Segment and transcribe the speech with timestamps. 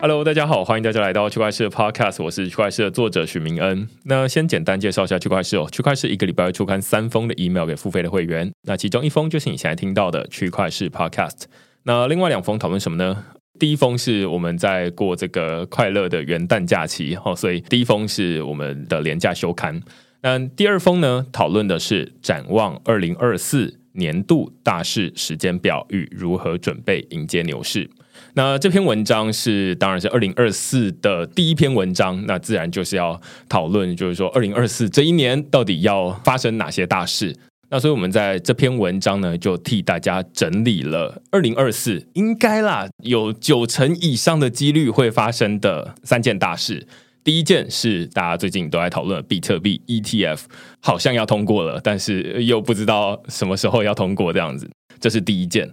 [0.00, 3.88] Hello，大家好，欢迎大家来到区块链的 Podcast，我是区块链的作者许明恩。
[4.04, 11.46] 那先简单介绍一下区块链哦，区块链一个礼拜会出刊三封的 email 给付费的会员，那其中一封就是你现在听到的区块链 Podcast，
[11.82, 13.24] 那另外两封讨论什么呢？
[13.58, 19.82] 第一封是我们在过这个快乐的元旦假期，哦，所以第一封是我们的廉价休刊。
[20.22, 27.90] 那第二封呢，讨论的是展望二零二四年度大事时间表与如何准备迎接牛市。
[28.38, 37.36] 那这篇文章是当然是二零二四的第一篇文章，那自然就是要讨论，就是说二零二四这一年到底要发生哪些大事。
[37.68, 46.86] 那所以我们在这篇文章呢，就替大家整理了二零二四应该啦有九成以上的几率会发生的三件大事。
[47.24, 50.42] 第一件是大家最近都在讨论比特币 ETF，
[50.78, 55.68] 好像要通过了，但是又不知道什么时候要通过这样子，这是第一件。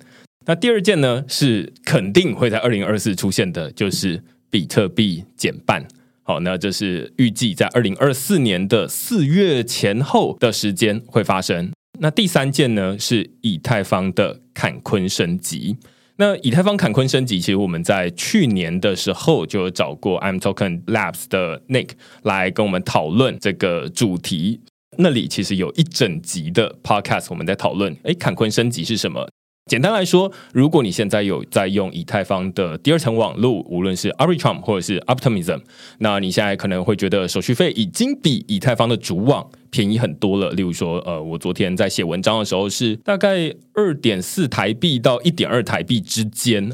[0.45, 5.87] 那第二件呢，是肯定会在二零二四出现的，就是比特币减半。
[6.21, 11.71] 好，那这是预计在二零二四年的四月前后的时间会发生。
[11.99, 15.77] 那第三件呢，是以太坊的坎昆升级。
[16.17, 21.89] 那以太坊坎昆升级，其实我们在去年的时候就有找过 I'm Token Labs 的 Nick
[22.23, 24.61] 来跟我们讨论这个主题。
[24.97, 29.27] 那里其实有一整集的 Podcast，我们在讨论，哎，坎昆升级是什么？
[29.66, 35.59] 简单来说，如果你现在有在用以太坊的第二层网络，无论是 Arbitrum 或者是 Optimism，
[35.97, 40.52] 那你现在可能会觉得手续费已经比以太坊的主网便宜很多了。
[40.52, 46.71] 例如说，呃，我昨天在写文章的时候是大概二点四台币到一点二台币之间。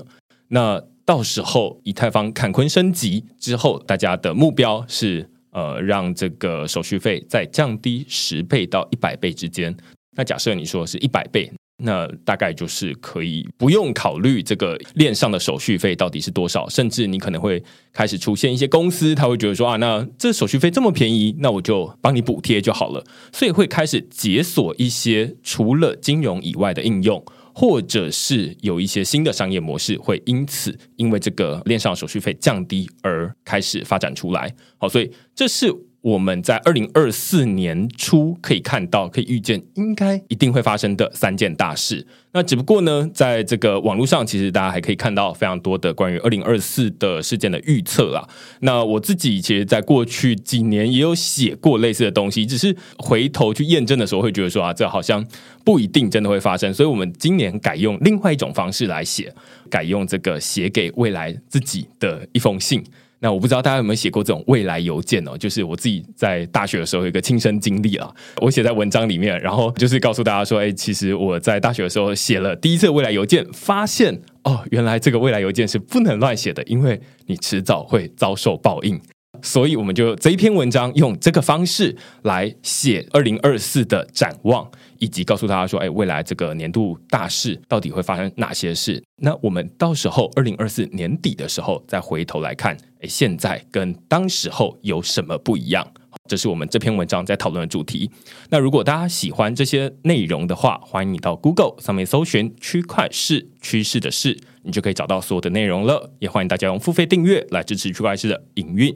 [0.50, 9.74] 那到时候以太坊坎昆升级之后，大家的目标是呃让这个手续费再降低十倍到一百倍之间。
[10.18, 11.50] 那假设你说是一百倍。
[11.82, 34.54] 那大概就是可以不用考虑这个链上的手续费到底是多少，甚至你可能会开始出现一些公司，他会觉得说啊，那这手续费这么便宜，那我就帮你补贴就好了，所以会开始解锁一些除了金融以外的应用，或者是有一些新的商业模式会因此因为这个链上手续费降低而开始发展出来。
[34.78, 35.74] 好，所以这是。
[36.02, 42.06] 我们在二零二四年初可以看到、可以预见，应该一定会发生的三件大事。
[42.34, 48.28] 那只不过呢，在这个网络上，其实大家还可以看到非常多的关于二零二四的事件的预测啦。
[48.62, 55.24] 那我自己其实，在过去几年也有写过类似的东西，只是回头去验证的时候，会觉得说啊，这好像
[55.64, 56.74] 不一定真的会发生。
[56.74, 59.32] 所以我们今年改用另外一种方式来写，
[59.70, 62.84] 改用这个写给未来自己的一封信。
[63.24, 65.38] 那我不知道大家有没有写过这种未来邮件哦？
[65.38, 68.12] 就是我自己在大学的时候有一个亲身经历啊，
[68.42, 79.00] 我写在文章里面，然后就是告诉大家说，哎，其实我在大学的时候写了第一次未来邮件，发现哦，原来这个未来邮件是不能乱写的，因为你迟早会遭受报应。
[79.44, 84.70] 所以我们就这一篇文章用这个方式来写二零二四的展望，
[85.02, 89.04] 以及告诉大家说，哎，未来这个年度大事到底会发生哪些事？
[89.18, 95.86] 那我们到时候二零二四年底的时候再回头来看，哎，现在跟当时候有什么不一样？
[96.30, 98.12] 这是我们这篇文章在讨论的主题。
[98.50, 106.12] 那如果大家喜欢这些内容的话，欢迎你到 Google 上面搜寻“区块市趋势的事”，你就可以找到所有的内容了。
[106.20, 108.96] 也欢迎大家用付费订阅来支持区块市的营运。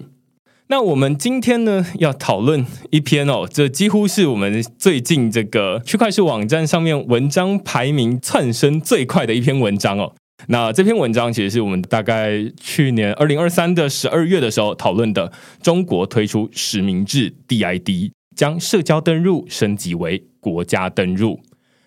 [0.68, 10.12] 那我们今天呢要讨论一篇哦，这几乎是我们最近这个区块链网站上面文章排名窜升最快的一篇文章哦。
[10.48, 15.32] 那这篇文章其实是我们大概去年二零二三的十二月的时候讨论的，
[15.62, 21.42] 中国推出实名制 DID，将社交登录升级为国家登录。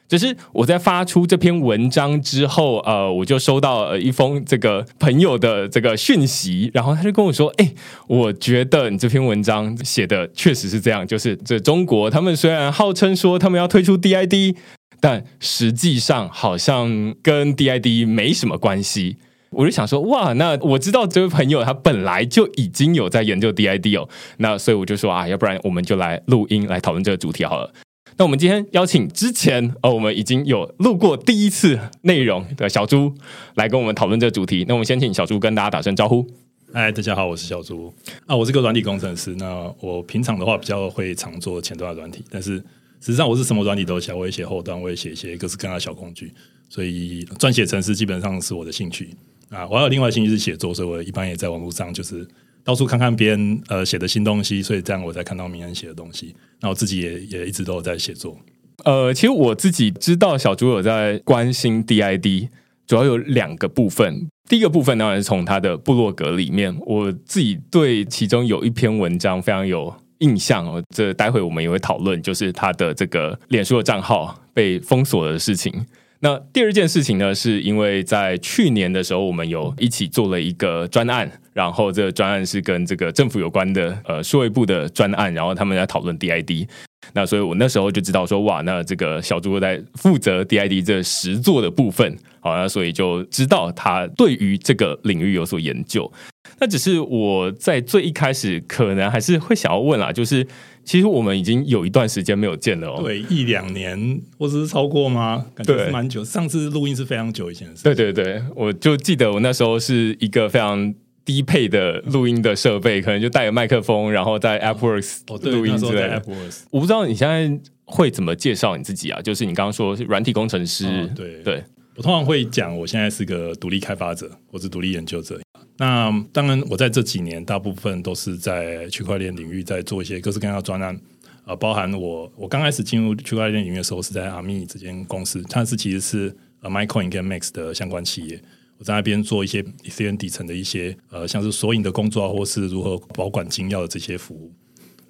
[0.09, 7.75] 只是我在发出这篇文章之后，呃，我就收到了一封这个朋友的这个讯息，然后他就跟我说：“哎，
[8.07, 14.57] 我觉得你这篇文章写的确实是这样，就是这中国他们虽然号称说他们要推出 DID，
[14.99, 19.19] 但实际上好像跟 DID 没什么关系。”
[19.51, 24.09] 我就想说：“哇，那我知道这位朋友他本来就已经有在研究 DID 哦，
[24.39, 27.73] 那所以我就说啊，要不然我们就来录音来讨论这个主题好了。”
[28.19, 33.15] 那我们今天邀请之前呃，我们已经有录过第一次内容的小猪
[33.55, 34.65] 来跟我们讨论这个主题。
[34.67, 36.27] 那我们先请小猪跟大家打声招呼。
[36.73, 37.95] 嗨，大家好，我是小猪
[38.27, 39.37] 啊，我是个软体工程师。
[39.37, 42.57] 那我平常的话比较会常做前端的软体，但是
[43.01, 46.33] 实际上我是什么软体都写，我也写后端，我也写一些各式各样的小工具。
[46.69, 49.15] 所以撰写程式基本上是我的兴趣
[49.49, 49.65] 啊。
[49.69, 52.27] 我还有另外兴趣是写作，所以我一般也在网络上就是。
[52.69, 56.37] 到处看看别人呃写的新东西，所以这样我才看到明恩写的东西。
[56.61, 58.39] 那我自己也也一直都有在写作。
[58.85, 62.51] 呃，其实我自己知道小猪有在关心 DID，
[62.87, 64.29] 主要有两个部分。
[64.51, 70.83] 第一个部分当然是从他的部落格里面，我自己对其中有一篇文章非常有印象哦。
[70.95, 75.73] 这待会我们也会讨论，就是他的这个脸书的账号被封锁的事情。
[76.21, 86.67] 那第二件事情呢，是因为在去年的时候，我们有一起做了一个专案，然后这个专案是跟这个政府有关的，呃，数位部的专案，然后他们在讨论 DID。
[87.15, 96.11] 那所以我那时候就知道说，哇，那这个小猪在负责 DID 这实作的部分，好，那所以就知道他对于这个领域有所研究。
[96.59, 100.45] 那只是我在最一开始可能还是会想要问啦，就是。
[100.89, 105.45] 其实我们已经有一段时间没有见了哦，对，一两年或者是超过吗？
[105.55, 106.25] 感觉是蛮久。
[106.25, 107.83] 上次录音是非常久以前的事。
[107.85, 110.95] 对对对，我就记得我那时候是一个非常
[111.27, 116.23] 低配的录音的设备，可能就带个麦克风，然后在 AppWorks 录音之类的。
[116.71, 119.21] 我不知道你现在会怎么介绍你自己啊？
[119.21, 121.63] 就是你刚刚说是软体工程师，对对。
[121.97, 125.39] 我通常会讲，我现在是个独立开发者或是独立研究者。
[125.79, 131.01] 那当然，我在这几年大部分都是在区块链领域在做一些各式各样的专案，
[131.47, 138.43] 呃，包含我我刚开始进入区块链领域的时候是在阿密这间公司，它是其实是呃 MyCoin 跟 Max 的相关企业，
[138.77, 144.53] 我在那边做一些 e t h e r 底层的一些呃像是索引的工作，或是如何保管金钥的这些服务。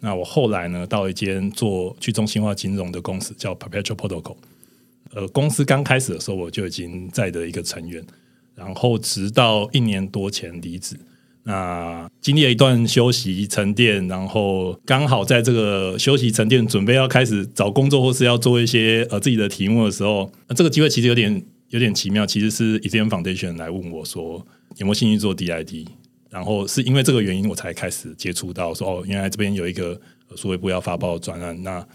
[0.00, 4.37] 那我后来呢，到一间做去中心化金融的公司，叫 Perpetual Protocol。
[5.14, 8.05] 呃，公司刚开始的时候，我就已经在的一个成员，
[8.59, 10.99] 然后直到一年多前离职。
[11.45, 22.27] 那经历了一段休息沉淀，然后刚好在这个休息沉淀，准备要开始找工作或是要做一些呃自己的题目的时候，那这个机会其实有点有点奇妙。
[22.27, 24.45] 其实是 e t h e r Foundation 来问我说
[24.77, 25.87] 有没有兴趣做 DID，
[26.29, 29.99] 然后是因为这个原因我才开始接触到说哦，原来这边有一个
[30.37, 31.87] 数位部要发包专案，那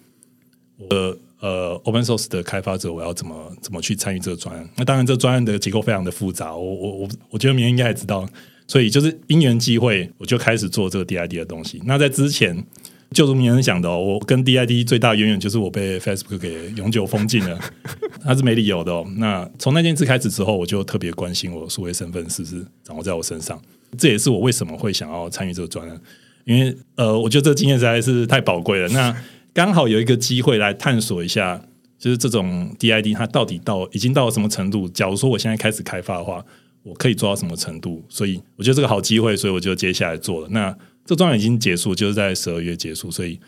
[0.77, 1.17] 我。
[1.43, 4.65] 呃，open source 的开发者，我要怎么怎么去参与这个专案？
[4.77, 6.55] 那当然，这专案的结构非常的复杂。
[6.55, 8.25] 我我我，我觉得明天应该也知道。
[8.65, 11.81] 所以就是因缘机会，我就开始做这个 DID 的东西。
[11.83, 12.65] 那在之前，
[13.11, 17.59] 就如明恩讲的，我跟 DID 最大渊源就是我被 Facebook 给永久封禁了，
[18.23, 18.93] 那是没理由的。
[18.93, 19.05] 哦。
[19.17, 23.61] 那从那件事开始之后，我就特别关心我数位身份是不是掌握在我身上。
[23.97, 25.99] 这也是我为什么会想要参与这个专案，
[26.45, 28.87] 因为呃，我觉得这个经验实在是太宝贵了。
[28.87, 29.13] 那
[29.53, 31.63] 刚好有一个机会来探索一下，
[31.99, 34.89] 就是这种 DID 它到底到已经到了什么程度？
[34.89, 36.43] 假如说我现在开始开发的话，
[36.81, 38.03] 我可以做到什么程度？
[38.09, 40.47] 所以我觉得这个好机会，所以我就接下来做了。
[40.49, 43.39] 那这专案已经结束，就是在十二月结束，所以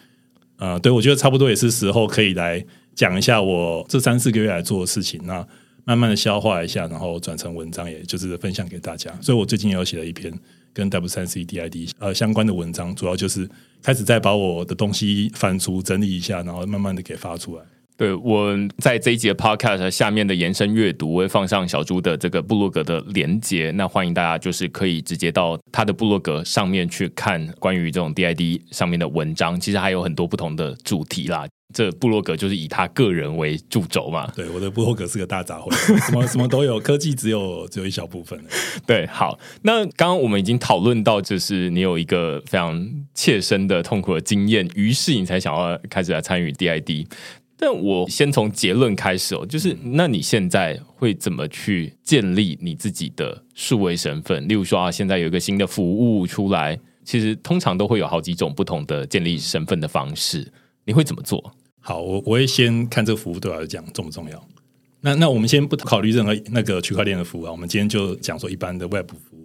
[0.58, 2.64] 呃，对我觉得差不多也是时候可以来
[2.94, 5.20] 讲一下我这三四个月来做的事情。
[5.26, 5.46] 那
[5.86, 9.12] 慢慢的消化一下，然后转成文章，也就是分享给大家。
[9.22, 10.32] 所以我最近有写了一篇
[10.76, 13.50] 跟 W 三 C DID 呃相关的文章，主要就是。
[13.86, 17.64] 开始再把我的东西翻出整理一下，然后慢慢的给发出来。
[17.98, 23.72] 对，我在这一节 podcast 下面的延伸阅读，我会放上小猪的这个部落格的连接。
[23.72, 29.58] 那欢迎大家就是可以直接到他的部落格上面去看关于这种 DID 上面的文章。
[29.58, 31.48] 其实还有很多不同的主题啦。
[31.74, 34.32] 这部落格就是以他个人为主轴嘛？
[34.36, 35.74] 对，我的部落格是个大杂烩，
[36.06, 38.40] 什么什么都有，科技只有只有一小部分。
[38.86, 47.08] 对，好，那刚刚我们已经讨论到，就是你有一个非常切身的痛苦的经验，于是你才想要开始来参与 DID。
[47.58, 54.48] 但我先从结论开始哦，就是那你现在会怎么去建立你自己的数位身份？
[54.48, 60.52] 例如说啊，现在有一个新的服务出来，其实通常都会有好几种不同的建立身份的方式，
[60.84, 61.54] 你会怎么做？
[61.80, 64.48] 好，我我会先看这个服务对我来讲重不重要。
[65.02, 69.45] 那那我们先不考虑任何那个区块链的服务啊，我们今天就讲说一般的 Web 服务。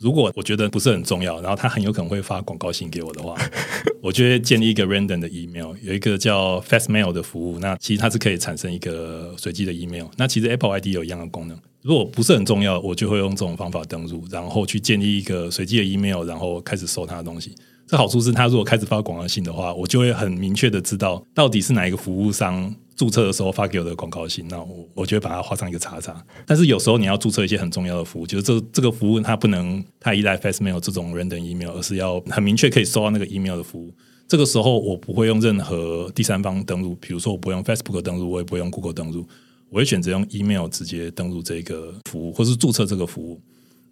[0.00, 3.36] 如果我觉得不是很重要，然后他很有可能会发广告信给我的话，
[4.02, 7.58] 我就会建立一个 random 的 email，有一个叫 Fastmail 的服务。
[7.58, 10.06] 那其实它是可以产生一个随机的 email。
[10.16, 11.58] 那其实 Apple ID 有一样的功能。
[11.82, 17.54] 如果不是很重要，我就会用这种方法登录，然后去建立一个随机的 email，然后开始收他的东西。
[17.86, 24.46] 这好处是，他如果开始发广告信的话，我就会很明确的知道到底是哪一个服务商注册的时候发给我的广告信。
[24.50, 26.22] 那我我就会把它画上一个叉叉。
[26.44, 33.90] 但是有时候你要注册一些很重要的服务，就是这这个服务它不能太依赖 Facemail 这种 random email，而是要很明确可以收到那个 email 的服务。
[34.28, 39.26] 这个时候我不会用任何第三方登录，比如说我不用 Facebook 登录，我也不用 Google 登录，
[39.70, 43.40] 我会选择用 email 直接登录这个服务，或是注册这个服务。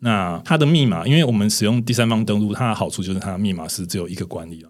[0.01, 4.69] 那它的密码，因为我们使用第三方登录，它的好处就是它的密码是只有一个管理了。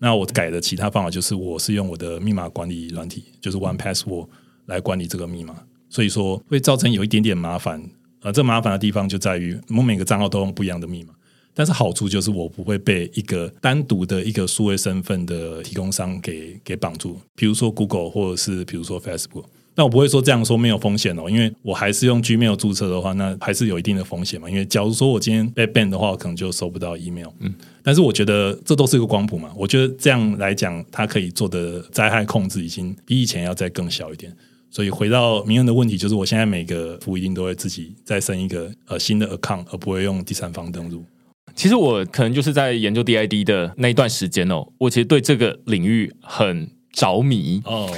[0.00, 4.26] 那我改的其他方法就是，我是用我的密码管理软体，就是 One Password
[4.66, 5.54] 来管理这个密码。
[5.88, 7.82] 所以说会造成有一点点麻烦。
[8.22, 11.14] 呃，这麻烦的地方就在于，我每个账号都用不一样的密码。
[11.52, 19.44] 但是好处就是我不会被一个单独的一个数位身份的提供商给给绑住，比如说 Google 或者是比如说 Facebook。
[19.74, 24.50] 那我不会说这样说没有风险哦，因为我还是用 Gmail 注册的话，那还是有一定的风险嘛。
[24.50, 27.28] 因为假如说我今天被 ban 的话，我可能就收不到 email。
[27.38, 29.50] 嗯，但是我觉得这都是一个光谱嘛。
[29.56, 34.34] 我觉得这样来讲，它可以做的灾害控制已经比以前要再更小一点。
[34.70, 41.02] 所以回到明恩的问题，就是我现在每个服务一定都会自己再生一个呃新的 account，而不会用第三方登录。
[41.56, 47.90] 其实我可能就是在研究 DID 的那一段时间哦，我其实对这个领域很着迷哦。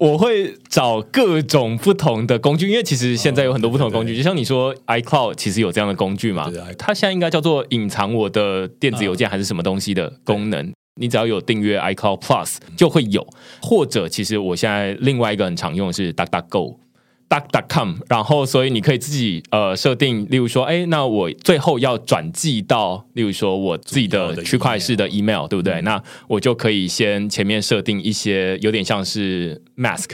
[0.00, 10.72] 我会找各种不同的工具，因为其实现在有很多不同的工具，就像你说 iCloud 其实有这样的工具嘛，它现在应该叫做隐藏我的电子邮件还是什么东西的功能。
[10.98, 13.26] 你只要有订阅 iCloud Plus 就会有，
[13.60, 16.76] 或者其实我现在另外一个很常用的是 DuckDuckGo。
[17.30, 25.80] duck.com，然后所以你可以自己呃设定，例如说，哎，那我最后要转寄到，例如说我自己的区块式的 email，对不对？
[25.82, 30.10] 那我就可以先前面设定一些有点像是 mask，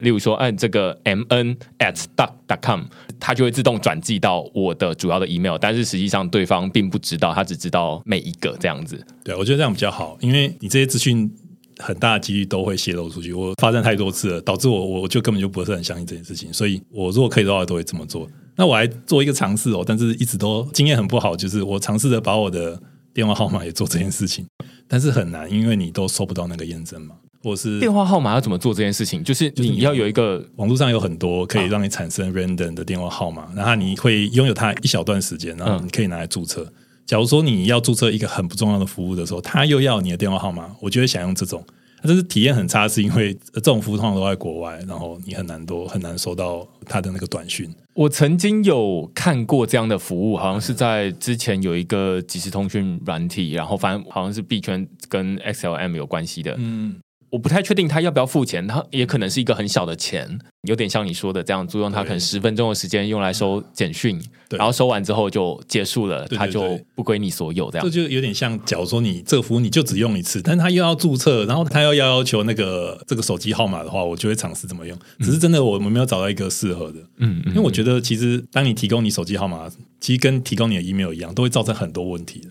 [0.00, 2.82] 例如说按这个 mn at duck.com，
[3.18, 9.02] 它就会自动转寄到我的主要的 email，但是实际上对方并不知道，他只知道每一个这样子。
[9.24, 11.34] 对，我觉得这样比较好，因为你这些资讯。
[11.78, 18.28] 很大的几率都会泄露出去，我发生太多次了，导致我我就根本就不是很相信这件事情，所以我如果可以的话，都会这么做。
[18.56, 22.80] 那我还做一个尝试哦，但是一直都经验很不好，就是我尝试着把我的
[23.14, 24.44] 电话号码也做这件事情，
[24.88, 29.22] 但是很难，因为你都收不到那个验证嘛，或是电话号码要怎么做这件事情？
[29.22, 36.70] 就是你要有一个网络上有很多可以让你产生 random 的电话号码，然后你会拥有它一小段时间，然后你可以拿来注册。
[37.08, 41.64] 假如说你要注册一个很不重要的服务的时候，他又要你的电话号码，我就会想用这种。
[42.02, 47.74] 但是体验很差，是因为这种服务通常都在国外，然后你很难多很难收到他的那个短讯。
[47.94, 56.54] 我曾经有看过这样的服务，好像是在之前有一个即时通讯软体，然后反正好像是币圈跟 XLM 有关系的。
[56.58, 56.96] 嗯。
[57.30, 64.20] 我不太确定他要不要付钱，他也可能是一个很小的钱，有点像你说的这样，租用他可能十分钟的时间用来收简讯，
[64.50, 67.84] 然后收完之后就结束了，他就不归你所有这样。
[67.86, 74.98] 这就有点像，假如说你这个服务你就只用一次，但他又要注册，然后他又要要求那个这个手机号码的话，我就会尝试怎么用。
[75.20, 79.70] 只是真的我们没有找到一个适合的，嗯，因为我觉得其实当你提供你手机号码，
[80.00, 82.48] 其实跟提供你的 email 一样，都会造成很多问题的。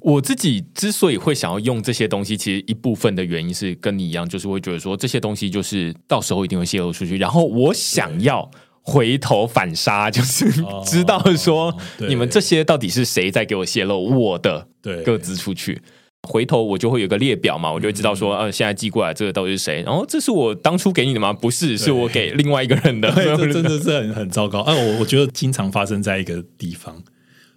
[0.00, 8.48] 我自己之所以会想要用这些东西，其实一部分的原因是跟你一样，就是会觉得说这些东西就是到时候一定会泄露出去，然后我想要
[8.82, 10.50] 回头反杀，就是
[10.86, 11.76] 知道说
[12.08, 14.68] 你们这些到底是谁在给我泄露我的
[15.04, 15.82] 各自出去，
[16.28, 21.32] 回头我就会有个列表嘛，我就会知道说呃现在寄过来这个到底是谁，然后这是我当初给你的吗？
[21.32, 24.60] 不是，是我给另外一个人的， 这真的是很很糟糕。
[24.60, 27.02] 啊，我我觉得经常发生在一个地方，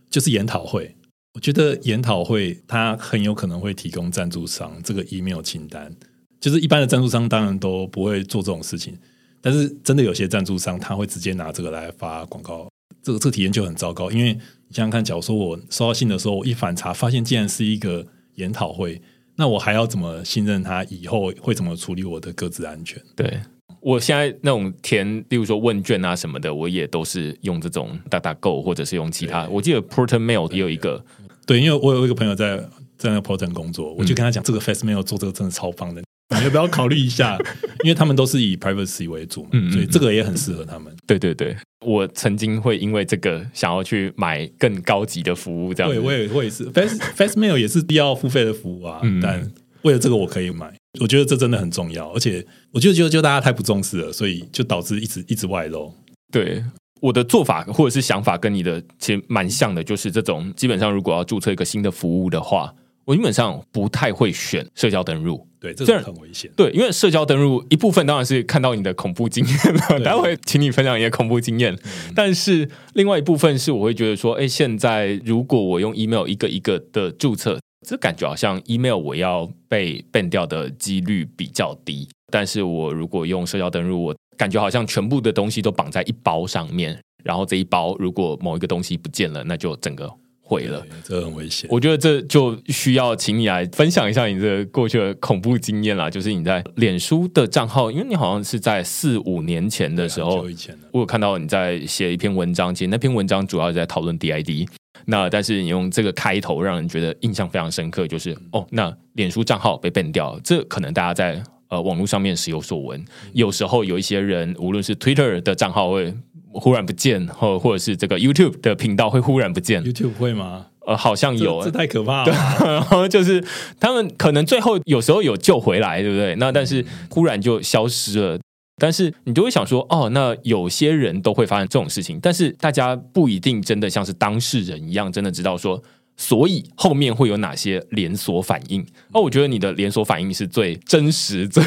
[0.10, 0.95] 就是研讨会。
[1.33, 5.95] 我觉得研讨会它很有可能会提供赞助商这个 email 清单，
[6.39, 8.97] 就是一般的赞助商当然都不会做这种事情，
[9.39, 12.69] 但是真的有些赞助商他会直接拿这个来发广告，
[13.01, 14.11] 这个这个体验就很糟糕。
[14.11, 19.01] 因为你想想看，假如说我收到信的时候，我一反查发现竟然是一个研讨会，
[19.38, 23.01] 那我还要怎么信任他以后会怎么处理我的各自安全？
[23.15, 23.39] 对。
[23.81, 29.47] 我现在那种填，例如说问卷啊什么的，我也都是用这种大大 Go，或者是用其他。
[29.47, 31.03] 我记得 Porter Mail 也有一个，
[31.45, 32.57] 对，因为我有一个朋友在
[32.97, 36.03] 在那 Porter 工作，我就跟他讲，这个 Fast Mail 做这个真的超棒的，
[36.38, 37.38] 你要不要考虑一下？
[37.83, 40.95] 因为他们都是以 Privacy 为主嘛，所以这个也很适合他们。
[41.07, 45.91] 对对对，我曾经会因为这个想要去买更高级的服务，这样。
[45.91, 50.71] 对，我也我也是 Fast Fast Mail 也是必要付费的服务啊，但为了这个我可以买。
[51.00, 55.93] 我觉得这真的很重要，而且我觉得就就大家太不重视了，所以就导致一直一直外漏。
[56.31, 56.62] 对
[57.00, 62.74] 我的做法或者是想法跟你的其实蛮像的，就是这种基本上如果要注册一个新的服务的话，
[63.05, 65.48] 我基本上不太会选社交登录。
[65.62, 66.51] 对，这很危险。
[66.57, 71.77] 对，因为社交登录一部分当然是看到你的恐怖经验了，待会请你分享你的恐怖经验。
[72.13, 77.57] 但是另外一部分是我会觉得说，哎，现在如果我用 email 一个一个的注册。
[77.88, 90.11] 这感觉好像 email 我要被 ban 掉的几率比较低，但是我如果用社交登录，我感觉好像全部的东西都绑在一包上面，然后这一包如果某一个东西不见了，那就整个
[90.41, 91.67] 毁了，这很危险。
[91.71, 100.45] 我觉得这就需要请你来分享一下你这过去的恐怖经验啦，就是你在脸书的账号，因为你好像是在四五年前的时候，
[100.91, 104.67] 我有看到你在写一篇文章，其实那篇文章主要是在讨论 DID。
[105.05, 113.03] 那但是你用这个开头让人觉得印象非常深刻，就是哦，那脸书账号被 ban 掉，这可能大家在呃网络上面时有所闻。
[113.33, 116.13] 有时候有一些人，无论是 Twitter 的账号会
[116.53, 119.83] 忽然不见，或或者是这个 YouTube 的频道会忽然不见。
[119.83, 120.67] YouTube 会吗？
[120.86, 122.33] 呃，好像有，这太可怕了。
[122.60, 123.43] 然后就是
[123.79, 126.36] 他们可能最后有时候有救回来，对不对？
[126.38, 128.39] 那但是忽然就消失了。
[128.81, 135.83] 但是你就会想说，哦，那有些人都会发生这种事情，但是大家不一定真的像是当事人一样，真的知道说。
[136.17, 138.85] 所以后面会有哪些连锁反应？
[139.11, 141.63] 哦，我觉得你的连锁反应是最真实、最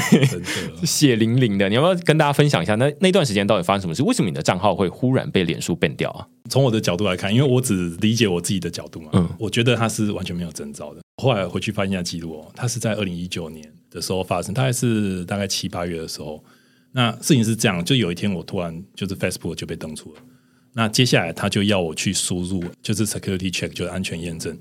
[0.84, 1.68] 血淋淋的。
[1.68, 2.76] 你要不要跟大家分享一下？
[2.76, 4.04] 那那段时间到底发生什么事？
[4.04, 6.28] 为什么你的账号会忽然被脸书变掉啊？
[6.48, 11.00] 从我的角度来看，因为我只理解我自己的角度嘛，嗯，我觉得它是完全没有征兆的。
[11.20, 16.44] 后来回去翻一下记录哦，它是在二零一九年的时候发生，大概是大概七八月的时候。
[16.96, 20.20] 那事情是这样，就有一天我突然就是 Facebook 就被登出了。
[20.74, 24.56] 那接下来他就要我去输入，就是 security check，就是安全验证。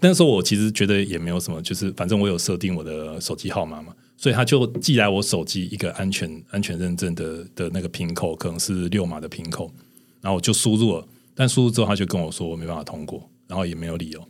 [0.00, 9.72] 那时候我其实觉得也没有什么，就是反正我有设定我的手机号码嘛，所以他就寄来我手机一个安全安全认证的的那个 PIN code，可能是六码的 PIN code，
[10.20, 14.24] 然后我就输入了，但输入之后他就跟我说我没办法通过，然后也没有理由，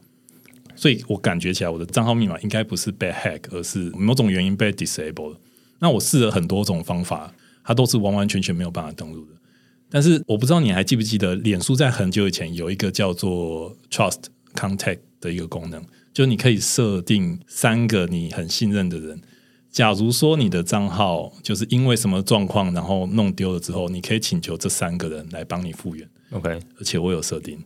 [0.74, 5.36] 所以我感觉起来我的账号密码应该不是被 hack，而是某种原因被 disable 了。
[5.78, 7.32] 那我试了很多种方法，
[7.64, 9.32] 它都是完完全全没有办法登录的。
[9.90, 15.82] 但是我不知道你还记不记得，脸书在很久以前有一个叫做 Trust Contact 的一个功能，
[16.12, 19.20] 就是你可以设定三个你很信任的人。
[19.70, 26.08] 假如说你的账号就是因为什么状况，然后弄丢了之后，你可以请求这三个人来帮你复原。
[26.30, 27.58] OK，而且我有设定，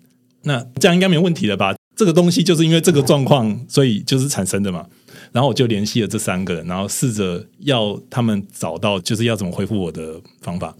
[0.42, 1.74] 那这样应该没问题了吧？
[1.96, 4.86] 这个东西就是因为这个状况，所以就是产生的嘛。
[5.32, 10.74] 然后我就联系了这三个人，然后试着要他们找到就是要怎么恢复我的方法。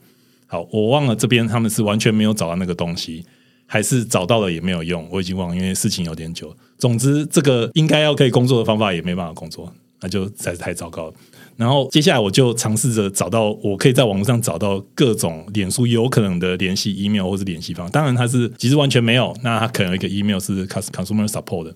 [0.47, 3.25] 好，我忘了这边他们是完全没有找到那个东西，
[3.66, 6.54] 还是找到了也没有用，我已经忘了，因为事情有点久。
[6.76, 11.14] 总之，这个应该要可以工作的方法也没办法工作，那就实在是太糟糕了。
[11.56, 21.73] 然后接下来我就尝试着找到我可以在网络上找到各种脸书有可能的联系 email 或是联系方式，当然它是其实完全没有，那它可能有一个 email 是 consumer support，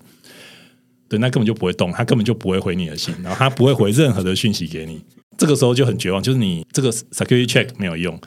[1.09, 5.01] 对，那根本就不会动，他根本就不会回你的信，然后他不会回任何的讯息给你。
[5.37, 8.19] 这个时候就很绝望，就是你这个 security check 没有用。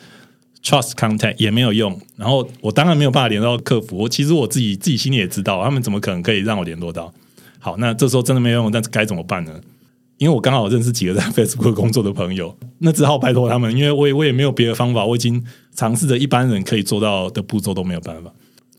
[0.63, 3.97] Trust contact 也没有用，然后我当然没有办法联络到客服。
[3.97, 7.11] 我其实我自己自己心里也知道，他们怎么可能可以让我联络到？
[7.59, 9.59] 好，那这时候真的没有用，但是该怎么办呢？
[10.19, 15.43] 因为我刚好认识几个在 Facebook 工作的朋友，那只好拜托他们，因为我也我也没有别的方法，我已经
[15.75, 18.31] 尝试着一般人可以做到的步骤都没有办法，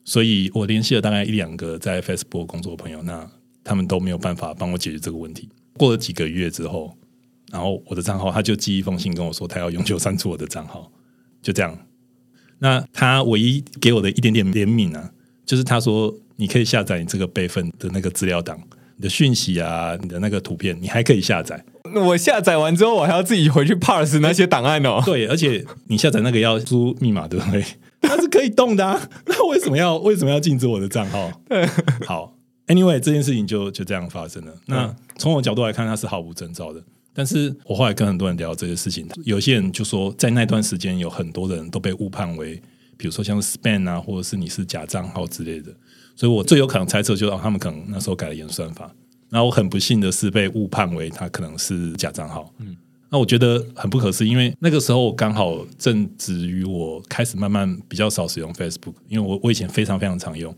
[0.06, 3.28] 所以我联系了大概一两个在 Facebook 工作的朋友，那
[3.64, 5.50] 他们都没有办法帮我解决这个问题。
[5.78, 6.96] 过了几个月之后，
[7.52, 10.92] 然后我的账号他就寄一封信跟我说，他要永久删除我的账号。
[11.42, 11.78] 就这样，
[12.60, 15.12] 那他唯一给我的一点点怜悯啊，
[15.46, 18.60] 就是他说你可以下载你这个备份的那个资料档，
[18.96, 21.64] 你的讯息啊，你的那个图片，你还可以下载。
[21.96, 25.02] 我下载完之后，我还要自己回去 parse 那些档案哦。
[25.04, 27.66] 对，而且你下载那个要输密码，对不对？
[28.02, 31.32] 它是可以动的，啊，那为什么要为什么要禁止我的账号？
[31.50, 31.66] 对
[32.06, 32.36] 好
[32.74, 34.54] ，Anyway，这件事情就就这样发生了。
[34.66, 36.82] 那从我角度来看，它是毫无征兆的。
[37.14, 42.56] 但是我后来跟很多人聊这些事情，有些人就说，在那段时间有很多人都被误判为，
[42.96, 45.74] 比如说像 span 啊，或者是你是假账号之类的。
[46.16, 48.90] 所以我最有可能猜测，就是他们可能那时候改了演算法。
[49.30, 52.54] 那我很不幸的是被误判为他可能是假账号。
[52.60, 52.76] 嗯，
[53.10, 60.56] 那我觉得很不可思议，因为那个时候刚好正值于我开始慢慢比较少使用 Facebook，因为我我以前非常非常常用，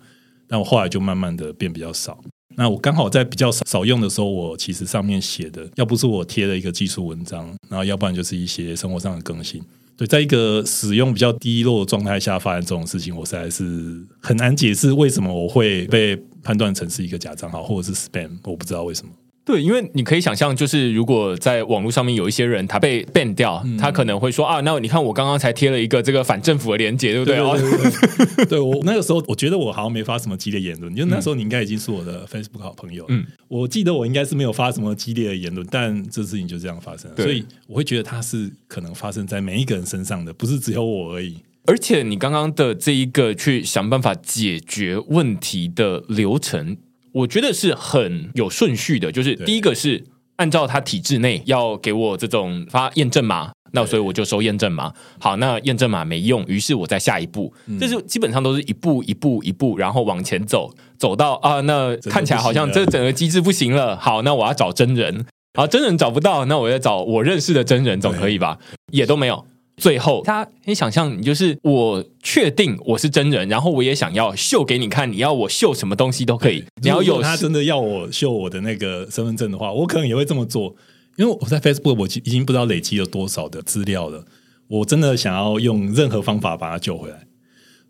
[0.53, 2.23] 那我后来就慢慢的变比较少。
[2.55, 9.59] 那我刚好在比较少少用的时候，我其实上面写的，要不是我贴了一个技术文章，然后要不然就是一些生活上的更新。
[9.97, 19.11] 对，在一个使用比较低落的状态下发生这种事情，我实在是很难解释为什么我会被判断成是一个假账号或者是 spam，我不知道为什么。
[19.45, 28.45] 对，因为你可以想象，就是如果在网络上面有一些人他被 ban 掉，他可能会说啊，那你看我刚刚才贴了一个这个反政府的链接，对不对？
[28.45, 33.05] 对 我那个时候，我觉得我好像没发什么激烈言论，因为那时候你应该已经是我的 Facebook 好朋友。
[33.09, 41.39] 嗯，我记得我应该是没有发什么激烈的言论，但这事情就这样发生了，所以我会觉得它是可能发生在每一个人身上的，不是只有我而已。
[41.65, 46.77] 而且你刚刚的这一个去想办法解决问题的流程。
[47.13, 50.03] 我觉得是很有顺序的，就是第一个是
[50.35, 54.91] 按照他体制内要给我这种发验证码，那所以我就收验证码。
[55.19, 63.95] 好，那验证码没用，于是我在下一步，这是基本上都是一步一步一步，然后往前走，走到啊，那看起来好像这整个机制不行了。
[63.95, 68.57] 好，那我要找真人，好，真人找不到，那我要找我认识的真人，总可以吧？
[68.91, 69.45] 也都没有。
[69.77, 76.63] 最后，他你想象，你就是我确定我是真人，然后我也想要秀给你看，你要我秀什么东西都可以。
[76.81, 80.75] 你要有他真的要我秀我的那个身份证的话，我可能也会这么做，
[81.17, 84.25] 因为我在 Facebook 我已经不知道累积了多少的资料了。
[84.67, 87.27] 我真的想要用任何方法把它救回来。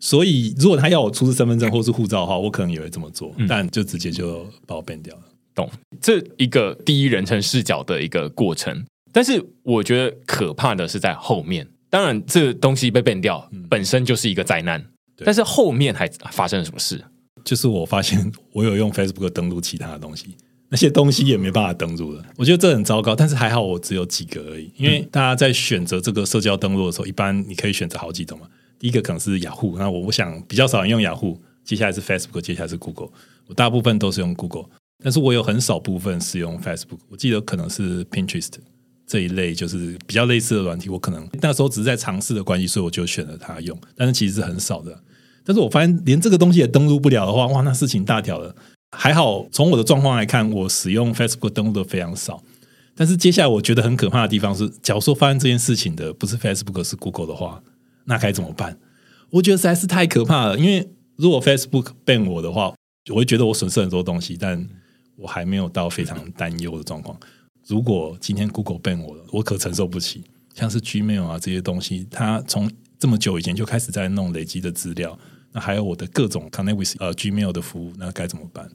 [0.00, 5.22] 所以，如果他要我出示身份证或是护照的话，我可能也会这么做，但就直接就把我变掉了。
[5.54, 5.70] 懂？
[6.00, 8.84] 这一个第一人称视角的一个过程。
[9.12, 11.68] 但是我觉得可怕的是在后面。
[11.94, 14.84] 当然，这东西被变掉本身就是一个灾难，
[15.24, 17.00] 但是后面还发生了什么事？
[17.44, 20.36] 就是我发现我有用 Facebook 登录其他的东西，
[20.70, 22.24] 那些东西也没办法登录了。
[22.36, 24.72] 我觉得这很糟糕，但是还好我只有几个而已。
[24.76, 28.48] 因为大家在选择这个社交登录的时候，一般你可以选择好几种嘛。
[28.76, 33.10] 第一个可能是雅虎，那我我想比较少人用雅虎，接下来是 Facebook，接下来是 Google。
[33.46, 34.66] 我大部分都是用 Google，
[35.00, 36.98] 但是我有很少部分是用 Facebook。
[37.08, 38.54] 我记得可能是 Pinterest。
[39.06, 43.78] 这一类就是比较类似的软体，我可能那时候只是在尝试的关系，所以我就选了它用。
[43.94, 44.98] 但是其实是很少的。
[45.44, 48.54] 但是我发现连这个东西也登录不了的话，哇，那事情大条了。
[48.96, 52.42] 还好从我的状况来看，我使用 Facebook 登录的非常少。
[52.94, 57.60] 但是接下来我觉得很可怕的地方是，假如说发生这件事情的不是 Facebook 是 Google 的话，
[58.04, 58.78] 那该怎么办？
[59.30, 60.58] 我觉得实在是太可怕了。
[60.58, 62.72] 因为如果 Facebook ban 我的话，
[63.10, 64.64] 我会觉得我损失很多东西，但
[65.16, 67.18] 我还没有到非常担忧的状况。
[67.66, 70.22] 如果今天 Google 变我了，我可承受不起。
[70.54, 75.18] 像是 Gmail 啊这些东西，它从这么久以前就开始在弄累积的资料，
[75.52, 78.70] 那还有我的各种 Connect with 呃 Gmail 的服务，那该怎么办？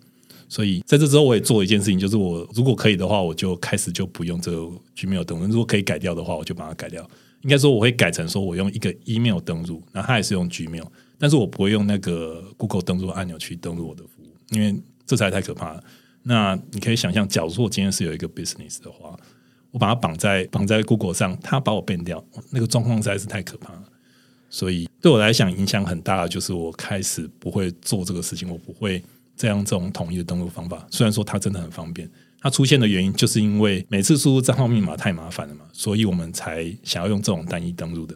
[0.50, 4.58] 所以在这之后，我也做一件事情，就是我如果可以的话，我就开始就不用这个
[4.96, 5.46] Gmail 登录。
[5.46, 7.08] 如果可以改掉的话，我就把它改掉。
[7.42, 10.86] 应该说我会改成说我用一个 email 登录，那它也是用 Gmail，
[11.18, 14.76] 但是我不会用那个 Google 登录按钮去登录我的服务，因为
[15.06, 15.84] 这才太可怕了。
[16.30, 19.18] 那你可以想象，假如说我今天是有一个 business 的话，
[19.72, 23.84] 我把它绑在绑在 Google 上，它把我变掉，那个状况实在是太可怕了。
[24.48, 29.04] 所以对我来讲，影响很大的就是我开始不会做这个事情，我不会
[29.36, 30.86] 这样这种统一的登录方法。
[30.92, 32.08] 虽然说它真的很方便，
[32.40, 38.16] 它出现的原因就是因为每次输入账号密码太麻烦了嘛，所以我们才想要用这种单一登录的。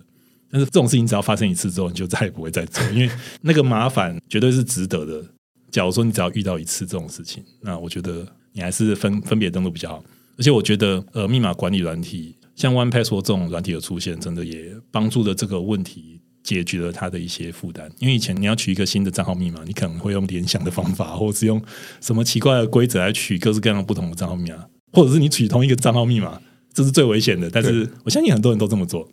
[0.52, 3.10] 但是这种事情只要发生一次之后，你就再也不会再做，因为
[3.42, 5.26] 那个麻烦绝对是值得的。
[5.74, 10.04] 假如说你只要遇到一次这种事情，那我觉得你还是分分别登录比较好。
[10.38, 17.92] 而且我觉得，呃，密码管理软体像 One Password 这种软体的出现，真的也帮助了这个问题，解决了它的一些负担。
[17.98, 21.60] 因为以前你要取一个新的账号密码，你可能会用联想的方法，或者是用
[22.02, 26.40] 什么奇怪的规则来取各式各样不同的账号密码，或者是你取同一个账号密码，
[26.72, 27.50] 这是最危险的。
[27.50, 29.10] 但是我相信很多人都这么做，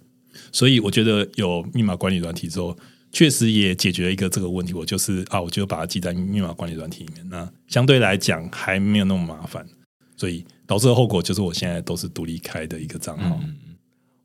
[0.52, 2.76] 所以我觉得有密码管理软体之后。
[3.12, 7.28] 确实也解决了一个这个问题，我就是啊，我就把它记在密码管理软体里面。
[7.28, 9.66] 那相对来讲还没有那么麻烦，
[10.16, 13.40] 所以导致的后果就是我现在都是独立开的一个账号。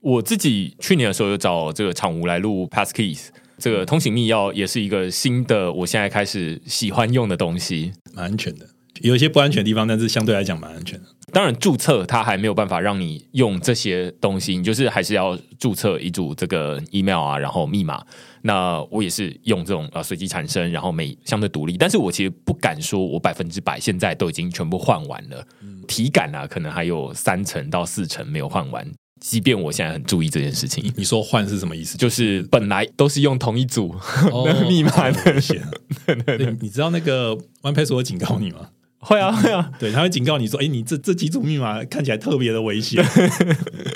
[0.02, 8.70] 我自己去年的时候有找这个厂务来录 Passkeys，这个通行密钥也是一个新的，我现在开始喜欢用的东西，蛮安全的。
[9.02, 11.08] 有一些不安全的地方，但是相对来讲蛮安全的。
[11.36, 18.02] 当然，注册它还没有办法让你用这些东西，你就是还是要注册一组这个 email 啊，然后密码。
[18.44, 25.46] 那我也是用这种呃随机产生，然后每相对独立，但是我其实不敢说我百分之百现在都已经全部换完了，
[25.90, 30.90] 体感啊可能还有三成到四成没有换完，即便我现在很注意这件事情。
[30.96, 31.98] 你说换是什么意思？
[31.98, 33.94] 就是本来都是用同一组
[34.70, 35.34] 密码的，
[36.62, 38.70] 你知道那个 OnePassword 警告你吗？
[39.06, 43.04] 会啊会啊，对，他会警告你说：“哎，你这这几组密码看起来特别的危险。”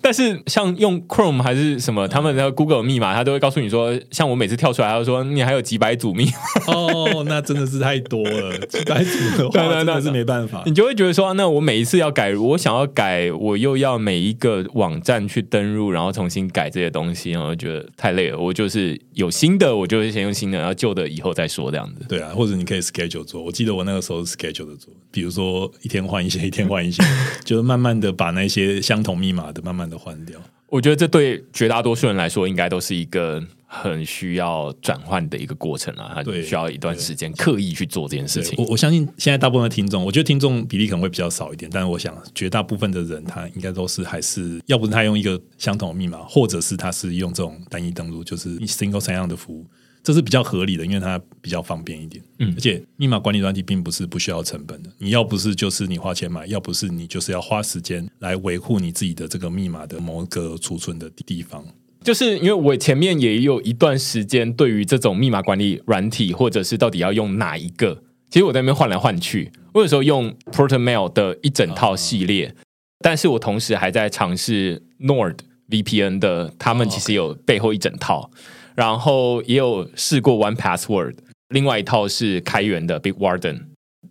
[0.00, 6.32] 但是像用 Chrome 还是什么，他们的 Google 密码，他都会告诉你说：“像我每次跳出来，他说你还有几百组密码。”
[6.72, 10.62] 哦，那真的是太多了，几百组的话 真的是没办法。
[10.66, 18.38] 你就会觉得说：“那我每一次要改，我想要改，我又要每一个网站去登录，然后重新改这些东西，我觉得太累了。
[18.38, 23.42] 我就是有新的，我就先用新的，然后旧的以后再说这样子。”对啊，或者你可以 schedule 做。
[23.42, 27.02] 我记得我那个时候 schedule 的做，比如说一天换一些，一天换一些，
[27.44, 30.38] 就是慢慢的把那些相同密码的慢慢的换掉。
[30.68, 38.54] 我觉得这对绝大多数人来说，应该都是一个很需要转换的一个过程啊，他需要一段时间刻意去做这件事情。
[38.56, 49.66] 我我相信现在大部分的听众，我觉得听众比例可能会比较少一点，但是我想绝大部分的人，他应该都是还是要不是他用一个相同的密码，或者是他是用这种单一登录，就是 single sign on 的服务。
[50.02, 52.22] 这是比较合理的，因为它比较方便一点。
[52.38, 54.90] 嗯，而且密码管理软体并不是不需要成本的。
[54.98, 61.64] 你要不是就是你花钱买，要不是你就是要花时间来维护你自己的这个密码的某个储存的地方。
[62.02, 69.52] 就是因为我前面也有一段时间，对于这种密码管理软体，或者是到底要用哪一个，其实我在那边换来换去。
[69.72, 72.56] 我有时候用 Portmail 的一整套系列，
[72.98, 75.36] 但是我同时还在尝试 Nord
[75.70, 78.32] VPN 的，他们其实有背后一整套。
[78.74, 81.16] 然后也有试过 One Password，
[81.48, 83.62] 另外一套是开源的 Big Warden。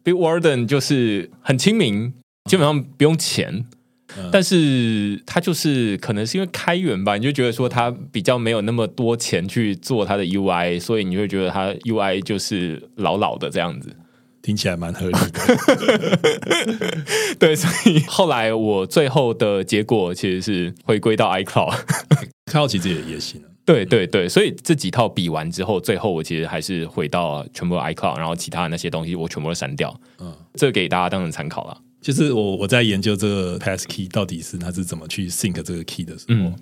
[0.04, 2.14] Big Warden 就是很亲民，
[2.50, 3.66] 基本上不用钱，
[4.32, 13.96] 但是它就是可能是因为开源吧，你就觉得说它比较没有那么多钱去做它的 UI，所以你会觉得它 UI 就是老老的这样子。
[14.42, 16.18] 听起来蛮合理的。
[17.38, 21.78] 对，所以后来我最后的结果其实是回归到 iCloud。
[22.52, 23.40] 靠，其实也也行。
[23.72, 30.00] 对对对，所以这几套比完之后，最后我其实还是回到全部 iCloud，然后其他的那些东西我全部都删掉。
[30.20, 31.82] 嗯，这给大家当成参考了。
[32.02, 36.54] 就是我我在研究这个 pass key 到底是它是怎么去 sync 这个 key 的时候，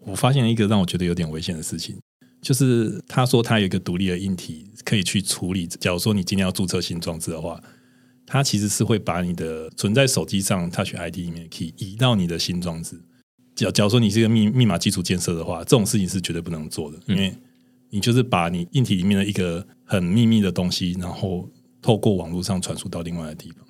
[0.00, 1.96] 我发现了一个让我觉得有点危险的事情，
[2.40, 5.66] 就是他说他有一个独立的硬体可以去处理。
[5.66, 7.60] 假如说你今天要注册新装置的话，
[8.26, 12.98] 它其实是会把你的存在手机上 Touch ID 里面的 key 移到你的新装置。
[13.58, 17.34] 假假如说你是一个密密码基础建设的话，这种事情是绝对不能做的，因为
[17.90, 21.48] 你就是把你硬体里面的一个很秘密的东西，然后
[21.82, 23.66] 透过网络上传输到另外的地方。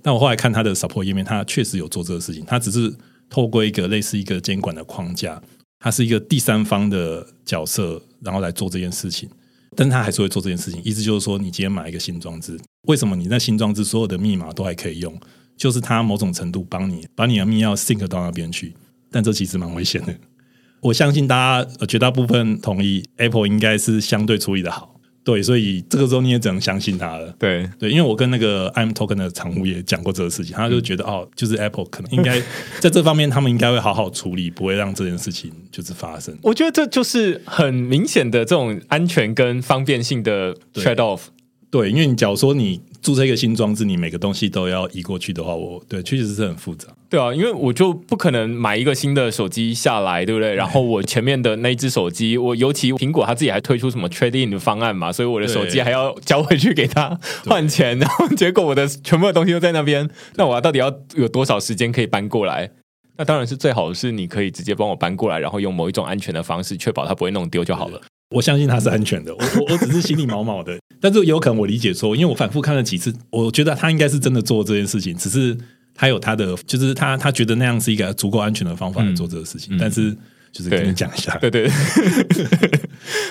[0.00, 2.44] 但我后来看他的 support 页面，他确实有做这个事情。
[2.44, 2.94] 他只是
[3.28, 5.42] 透过一个类似一个监管的框架，
[5.80, 9.28] 他是一个第三方的角色，然后来做这件事情。
[9.74, 15.12] 但他还是会做这件事情，意思就是说，你今天买一个新装置，为什么你那新装置所有的密码都还可以用？
[15.56, 18.72] 就是他某种程度帮你把你的密钥 sync 到那边去。
[19.14, 20.12] 但这其实蛮危险的。
[20.80, 24.90] 我相信大家绝大部分同意，Apple 应该是相对处理的好。
[25.22, 27.32] 对，所以这个时候你也只能相信他了。
[27.38, 32.42] 对对，因为我跟那个 I'm Token 的常务也讲过这个事情，他就觉得哦，就是 Apple 可能应该
[32.80, 36.36] 在这方面，他们应该会好好处理，不会让这件事情就是发生。
[36.42, 41.20] 我觉得这就是很明显的这种安全跟方便性的 trade off。
[41.70, 46.88] 对，因为你假如说你注册一个新装置，你每个东西都要移过去的话，我对确实是很复杂。
[47.10, 50.54] 对啊，因为我就不可能买一个新的手机下来，对不对？
[50.54, 62.70] 然后我前面的那一只手机，我尤其苹果他自己还推出什么 trade in 的方案嘛，所以我的手机还要交回去给他换钱，然后结果我的全部的东西都在那边，那我到底要有多少时间可以搬过来？
[63.18, 68.00] 那当然是最好的是你可以直接帮我搬过来，然后用某一种安全的方式确保它不会弄丢就好了。
[68.30, 75.56] 我相信它是安全的，我我我只是心里毛毛的，但是有可能我理解错，因为我反复看了几次，我觉得他应该是真的做这件事情，只是
[75.94, 80.16] 他有他的，就是他他觉得那样是一个足够安全的方法来做这个事情，但是
[80.50, 81.70] 就是跟你讲一下，对对。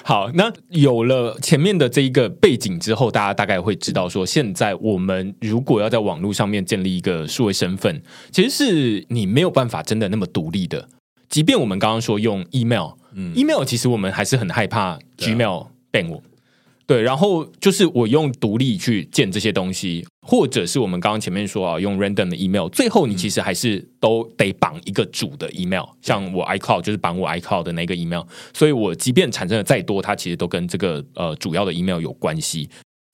[0.03, 8.01] 好，那有了前面的这一个背景之后，大家大概会知道说，现在我们如果要在网络上面建立一个数位身份，
[8.31, 10.87] 其实是你没有办法真的那么独立的。
[11.29, 16.23] 即便我们刚刚说用 email，嗯，email 其实我们还是很害怕 Gmail ban 我，
[16.85, 28.23] 对，然后就是我用独立去建这些东西，或者是我们刚刚前面说啊，用 random 的 email，最后你其实还是都得绑一个主的 email，像我 iCloud 就是绑我 iCloud 的那个 email，
[28.53, 32.69] 所以我即便产生的再多，它其实都跟这个呃主要的 email 有关系。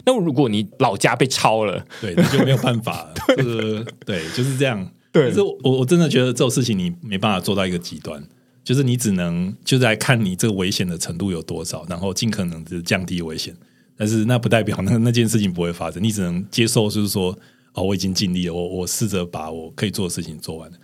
[0.06, 4.90] 那如果你老家被抄了，对，那就没有办法了， 就是对，就是这样。
[5.12, 5.30] 对。
[5.30, 8.24] 可是我我真的觉得这种事情你没办法做到一个极端，
[8.70, 13.52] 就是你只能就在看你这个危险的程度有多少，然后尽可能的降低危险。
[13.98, 17.36] 但是那不代表那那件事情不会发生，你只能接受，就是说
[17.74, 20.78] 哦，我已经尽力了，我我试着把我可以做的事情做完了。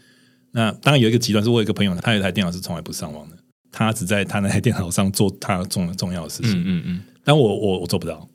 [0.49, 3.37] 那当然有一个极端，是我有一个朋友，他有一台电脑是从来不上网的，
[3.71, 6.53] 他只在他那台电脑上做他重重要的事情。
[6.53, 8.27] 嗯嗯嗯，但我我我做不到。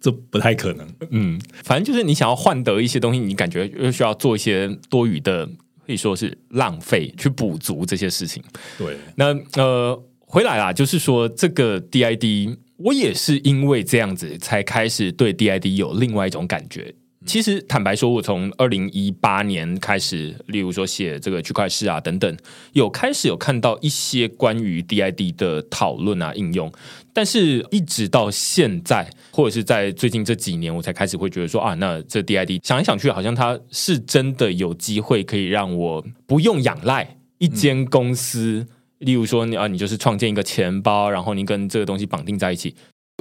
[0.00, 0.88] 这不太可能。
[1.10, 5.46] 嗯，反正就是你想要换得一些东西，你感觉又需要做一些多余的，
[5.86, 8.42] 可以说是浪费去补足这些事情。
[8.76, 16.92] 对，那呃，回来啦，就是说这个 DID，我也是因为这样子才开始对 DID 有另外一种感觉。
[17.26, 22.36] 其实坦白说，我从二零一八年开始，例如说写这个区块链啊等等，
[22.72, 26.72] 有开始有看到一些关于 DID 的讨论啊应用，
[27.12, 38.66] 但是一直到现在，或者是在最近这几年，我才开始会觉得说啊，那这 DID 想来想去，好像它是真的有机会可以让我不用仰赖一间公司，
[38.98, 42.74] 例如说你啊，你就是创建一个钱包，然后你跟这个东西绑定在一起。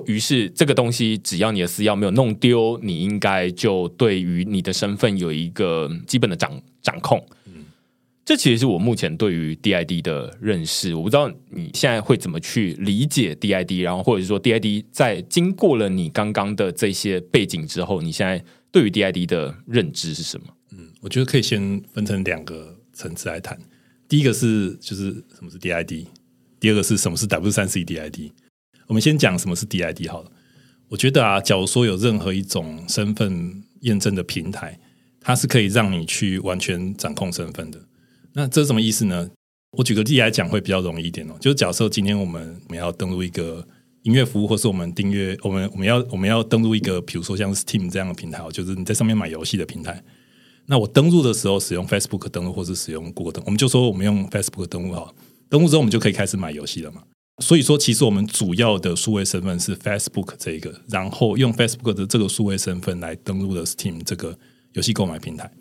[0.08, 7.24] 于是，这个东西只要你的私钥没有弄丢，你应该就对于你的身份有一个基本的掌掌控。
[7.46, 7.66] 嗯，
[8.24, 10.94] 这其实是我目前对于 DID 的认识。
[10.96, 20.48] 我不知道你现在会怎么去理解 DID，然后或者是说 DID 在经过了你刚刚的这些背景之后，你现在对于 DID 的认知是什么？
[20.72, 23.58] 嗯，我觉得可以先分成两个层次来谈。
[24.08, 26.06] 第一个是就是什么是 DID，
[26.60, 28.32] 第二个是什么是 W 三 C DID。
[28.88, 30.32] 我们先讲什么是 DID 好了。
[30.88, 34.80] 我觉得啊，假如说有任何一种身份验证的平台，
[35.20, 37.80] 它是可以让你去完全掌控身份的。
[38.34, 39.30] 那这是什么意思呢？
[39.78, 41.34] 我举个例来讲会比较容易一点哦。
[41.40, 43.68] 就是假设今天我们我们要登录一个
[44.04, 50.04] 音乐服务，或是我们订阅我们我们要我们要登录一个，比如说像 Steam 这样的平台，就是你在上面买游戏的平台。
[50.68, 55.14] 那我登录的时候使用 Facebook 登录，或是使用 Google 登，我们就说我们用 Facebook 登录好。
[55.50, 57.02] 登录之后，我们就可以开始买游戏了嘛。
[57.40, 64.40] 所以说，其实我们主要的数位身份是 Facebook 这一个，然后用 Facebook 的这个数位身份来登录的 Steam 这个
[64.72, 65.52] 游戏购买平台。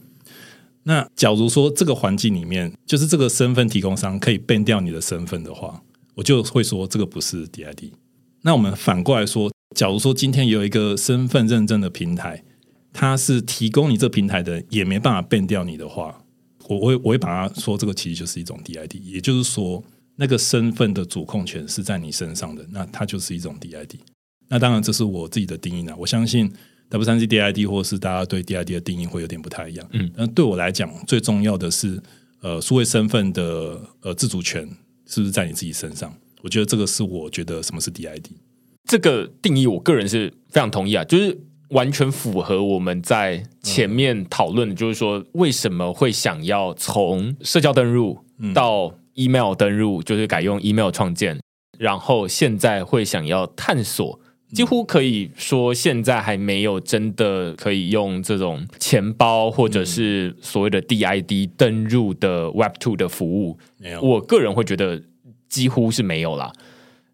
[0.84, 5.82] 那假如说这个环境里面，就是这个身份提供商可以变掉你的身份的话，
[6.14, 7.90] 我就会说这个不是 DID。
[8.42, 12.44] 那我们反过来说，假如说今天有一个身份认证的平台，
[12.92, 16.22] 它是提供你这平台的，也没办法变掉你的话，
[16.68, 19.82] 我我我会把它说这个其实就是一种 DID，也就是说。
[20.16, 23.96] 那个身份的主控权是在你身上的，那它就是一种 DID。
[24.48, 25.94] 那当然，这是我自己的定义呢。
[25.98, 26.52] 我相信
[26.90, 29.88] W 三 C DID 或是大家对 DID 的定义会有点不太一样。
[29.92, 32.00] 嗯，那对我来讲，最重要的是，
[32.40, 34.68] 呃，数位身份的呃自主权
[35.06, 36.14] 是不是在你自己身上？
[36.42, 38.24] 我觉得这个是我觉得什么是 DID
[38.86, 48.18] 这个定义，我个人是非常同意啊，就是完全符合我们在前面讨论的，就是说为什么会想要从社交登入
[48.52, 51.38] 到 email 登录就是改用 email 创建，
[51.78, 54.18] 然后现在会想要探索，
[54.52, 63.58] 几乎可以说现在还没有真的可以用这种钱包或者是所谓的 DID 登入的 Web Two 的服务。
[63.78, 65.02] 没有，我个人会觉得
[65.48, 66.52] 几乎是没有啦。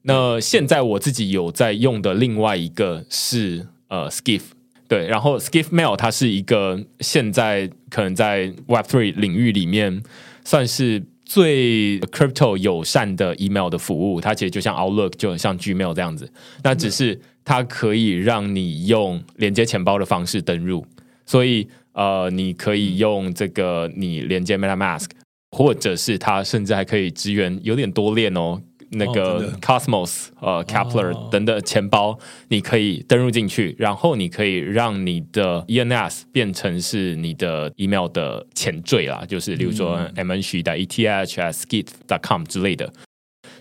[0.03, 4.43] 那现在我自己有在用的另外一个是呃 Skiff，
[4.89, 10.03] 对，然后 Skiff Mail 它是一个现在可能在 Web Three 领域里面
[10.45, 11.05] 算是。
[11.33, 16.29] 最 crypto 友善的 email 的服务，它其实就像 Outlook，就很像 Gmail 这样子。
[16.65, 20.85] 那只是它可以让你用连接钱包的方式登入，
[21.25, 25.07] 所以呃，你可以用这个你连接 MetaMask，
[25.53, 28.61] 或者是它甚至还可以支援有点多链哦。
[28.91, 42.93] 那个 Cosmos、呃 Kepler 等等钱包，你可以登录进去，然后你可以让你的 ENS 变成是你的 email 的前缀啦，就是例如说 m n x 的 eth@skit.com 之类的。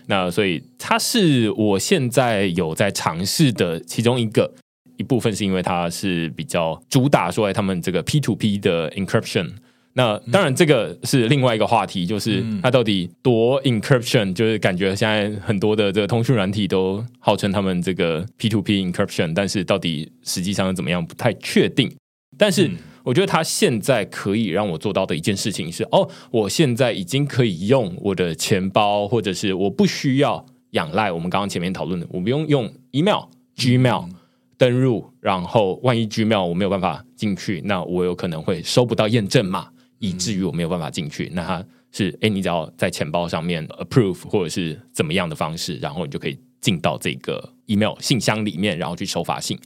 [0.06, 4.52] 那所以它是我现在有在尝试的其中一个
[4.96, 9.52] 一部分，是因为它是比较主打说他们这个 P to P 的 encryption。
[9.92, 21.92] 那当然，这个是另外一个话题，就是它到底多 encryption，就是感觉现在很多的这个通讯软体都号称他们这个 P to P encryption，但是到底实际上怎么样不太确定。
[22.38, 22.70] 但是
[23.02, 33.24] 我觉得它现在可以让我做到的一件事情是，哦，我现在已经可以用我的钱包，或者是我不需要仰赖我们刚刚前面讨论的，我不用用 email、
[33.56, 34.08] Gmail
[34.56, 39.68] 登入，然后万一 Gmail 我没有办法进去，那我有可能会收不到验证码。
[40.00, 49.58] 以至于我没有办法进去，那它是哎，你只要在钱包上面 approve 或者是怎么样的方式，然后你就可以进到这个 email 信箱里面，然后去收发信。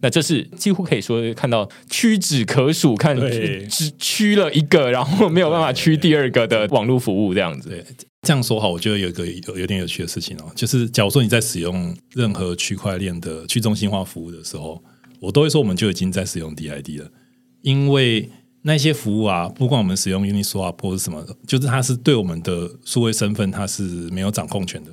[0.00, 7.70] 那这是几乎可以说看到屈指可数，看只屈了一个，然后没有办法屈第二个的网络服务这样子。
[7.70, 7.84] 对，
[8.22, 14.80] 这样说好，我觉得有一个有有点有趣的事情哦，就是假如说你在使用任何区块链的去中心化服务的时候，
[15.20, 17.10] 我都会说我们就已经在使用 DID 了，
[17.62, 18.30] 因为。
[18.66, 24.90] 那些服务啊，不管我们使用 Uniswap 或是什么，就是它是对我们的数位身份它是没有掌控权的。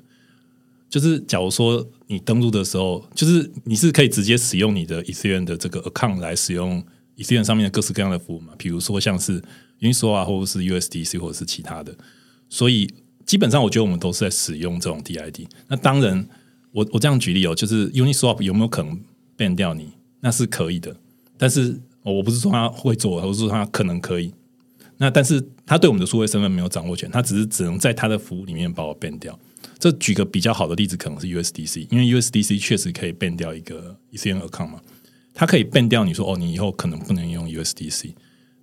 [0.90, 6.84] 就是假如说你登录的时候，就是你是可以直接使用你的 Ethereum 的这个 account 来使用
[7.16, 9.42] Ethereum 上面的各式各样的服务嘛，比如说像是
[9.80, 11.96] Uniswap 或者是 USDC 或者是其他的。
[12.50, 12.94] 所以
[13.26, 15.48] 基本上我觉得我们都是在使用这种 DID。
[15.70, 16.28] 那当然，
[16.74, 19.00] 我我这样举例哦，就是 Uniswap 有没有可能
[19.38, 19.94] 变掉你？
[20.20, 20.94] 那是可以的，
[21.38, 21.80] 但是。
[22.04, 24.34] 我不是说他会做，我是说他可能可以。
[24.98, 29.38] 那但是他对我们的数位身份没有掌握权，他只是只能在他的服务里面把我变掉。
[29.80, 34.80] 这举个比较好的例子，可能是 USDC，因为 USDC 确实可以变掉一个 ECN account 嘛，
[35.34, 36.04] 它可以变掉。
[36.04, 38.14] 你说哦，你以后可能不能用 USDC，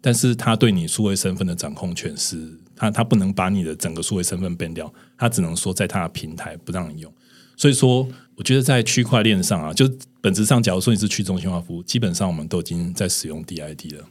[0.01, 7.13] 但是他对你数位身份的掌控权是，他他不能把你的整个数位身份变掉，他只能说在他的平台不让你用。
[7.57, 14.05] 所以说，我觉得在区块链上啊，就本质上，假如说你是去中心化服务，基本上我们都已经在使用 DID 了。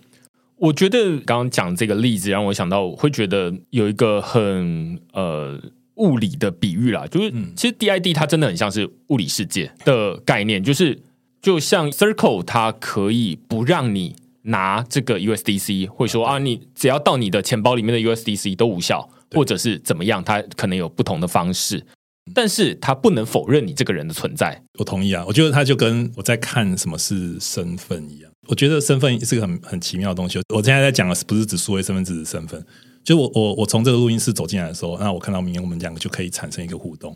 [0.57, 5.59] 我觉得刚刚讲这个例子让我想到，会觉得有一个很呃
[5.95, 10.99] 物理的比喻啦，就是其实 DID 它真的很像是物理世界的概念，就是
[11.41, 21.85] 就像 Circle 它可以不让你拿这个 USDC，会说啊，你只要到你的钱包里面的 USDC 都无效，或者是怎么样，它可能有不同的方式。
[22.33, 24.61] 但是他不能否认你这个人的存在。
[24.79, 28.31] 我同意啊，我觉得他就跟我在看什么是身份一样。
[28.47, 30.39] 我觉得身份是个很很奇妙的东西。
[30.53, 32.63] 我现在在讲的是不是指数位身份，只是身份。
[33.03, 37.15] 就我我我从这个录音室走进来的时候，那我看到明天我们两个就可以产生一个互动。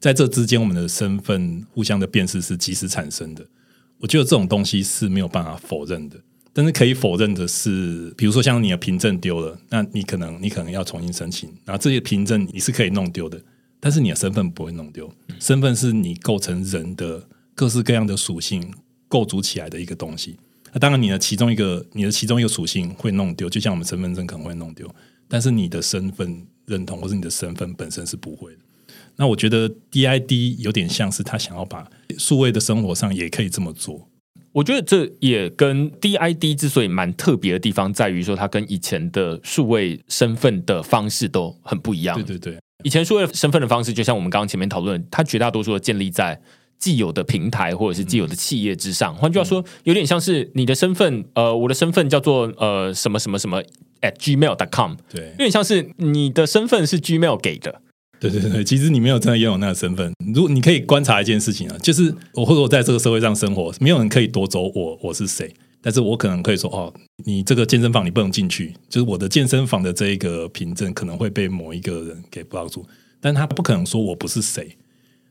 [0.00, 3.44] 在这之间，我们的身份互相的辨识是及时产生的。
[3.98, 6.16] 我觉得这种东西是没有办法否认的。
[6.52, 13.40] 但是可以否认的是，比如说像你的凭证丢了，那你可能你可能要重新申请，然后这些凭证你是可以弄丢的。
[13.84, 15.12] 但是你的身份不会弄丢。
[15.38, 18.72] 身份是你构成人的各式各样的属性
[19.08, 20.38] 构筑起来的一个东西。
[20.72, 24.88] 那当然，你的其中一个你的其中一个属性会弄丢，就像我们身份证可能会弄丢，
[25.28, 28.58] 但是你的身份认同或是你的身份本身是不会的。
[29.16, 34.08] 那我觉得 DID 有点像是他想要把数位的生活上也可以这么做。
[34.52, 42.16] 我觉得这也跟 DID 之所以蛮特别的地方，在于说它跟以前的数位身份的方式都很不一样。
[42.16, 46.40] 对对对，以前说的身份的方式，就像我们刚刚前面讨论，它绝大多数的建立在
[46.78, 49.14] 既有的平台或者是既有的企业之上。
[49.16, 53.62] 换句话说，有点像是你的身份，呃，我的身份叫做呃什么什么什么
[54.02, 57.80] at gmail dot com，对，有点像是你的身份是 Gmail 给的。
[58.20, 60.12] 对对对，其实你没有真的拥有那个身份。
[60.34, 65.52] 如果你可以观察一件事情啊，就是我或者我在这个社会上生活，没有人可以夺走我我是谁，
[65.84, 66.90] 但是我可能可以说哦，
[67.26, 72.86] 你这个健身房你不能进去，就是我的健身房的这一个凭证可能会被某一个人给挡住，
[73.20, 74.78] 但他不可能说我不是谁，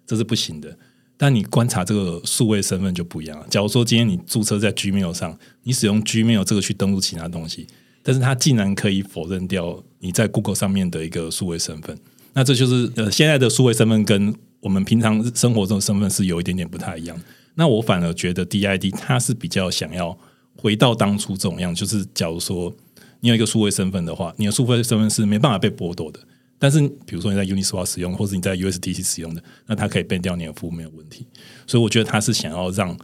[0.05, 0.77] 这是不行的。
[1.17, 3.47] 但你观察这个数位身份就不一样了。
[3.49, 7.65] 假如说今天你注册在 Gmail 上，你使用 Gmail 这个去登录其他东西，
[8.03, 11.97] 但是他竟然可以否认掉你在 Google 上面的一个数位身份。
[12.33, 17.19] 那这就是呃，现在的数位身份跟我们平常生活中的身份是有一点点不太一样。
[17.55, 20.15] 那我反而觉得 DID 它是比较想要
[20.63, 22.73] 回到当初这种样，就是假如说
[23.19, 26.17] 你有一个数位身份的话，你的数位身份是没办法被剥夺的。
[26.57, 31.27] 但是比如说你在 Uniswap 使用，或者你在 USDT 使用的，那它可以变掉你的服务没有问题。
[31.67, 32.97] 所以我觉得他是想要让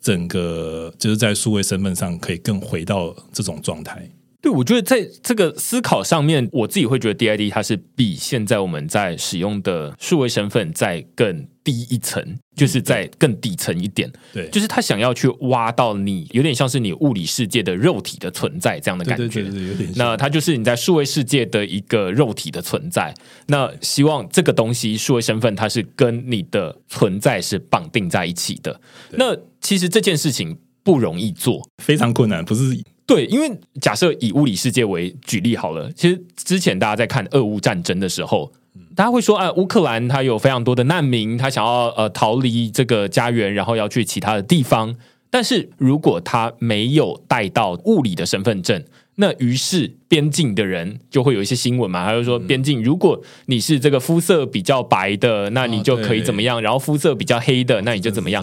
[0.00, 4.10] 整个就是在数位身份上可以更回到这种状态。
[4.42, 12.20] 对，我觉得在这个思考上面，我自己会觉得 DID 它是比现在我们在使用的数位身份在更低一层，
[12.56, 14.10] 就是在更底层一点。
[14.32, 19.42] 对，就是他想要去挖到你，有点像是你物理世界的肉体的存在这样的感觉。
[19.42, 19.92] 对对对，有点。
[19.94, 23.14] 那它就是你在数位世界的一个肉体的存在。
[23.46, 28.80] 那希望这个东西数位身份，它是跟你的存在是绑定在一起的。
[29.12, 32.82] 那其实这件事情不容易做，非常困难，不是。
[33.06, 33.50] 对，因为
[33.80, 38.52] 假设以物理世界为举例好了，其实之前大家在看俄乌战争的时候，
[38.94, 44.94] 大家会说，啊，乌克兰它有非常多的难民，他想要呃逃离这个家园，然后要去其他的地方，
[45.30, 48.82] 但是如果他没有带到物理的身份证。
[49.16, 58.42] 那于是边境的人就会有一些新闻嘛，他就说边境，如果你是这个肤色比较白的，那你就可以怎么样；然后肤色比较黑的，那你就怎么样。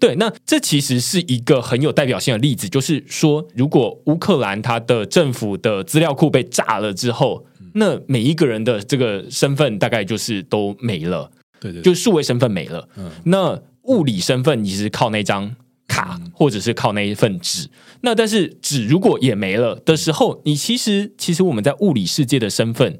[0.00, 7.44] 对，那这其实是一个很有代表性的例子，就是说，如果乌克兰它的政府的资料库被炸了之后，
[7.74, 12.88] 那每一个人的这个身份大概就是都没了，对对，就数位身份没了。
[12.96, 15.54] 嗯，那物理身份你是靠那张。
[15.88, 17.68] 卡或者是靠那一份纸，
[18.02, 22.98] 那但是纸如果也没了的时候，你其实其实我们在物理世界的身份，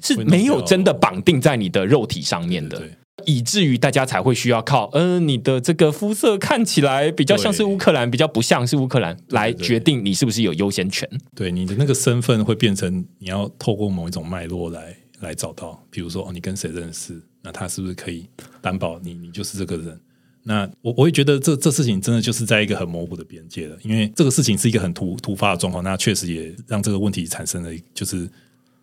[0.00, 2.82] 是没有真的绑定在你的肉体上面的，
[3.24, 11.08] 以至于大家才会需要靠，嗯，你的这个肤色看起来比较像是乌克兰，比较不像是乌克兰，来决定你是不是有优先权。
[11.34, 18.28] 对，你的那个身份会变成你要透过某一种脉络来来找到，比如说哦，你跟谁认识，那他是不是可以
[18.60, 19.98] 担保你你就是这个人。
[20.46, 28.28] 那我我会觉得这这事情真的就是在一个很模糊的边界了，因为这个事情是一个很突突发的状况，那确实也让这个问题产生了，就是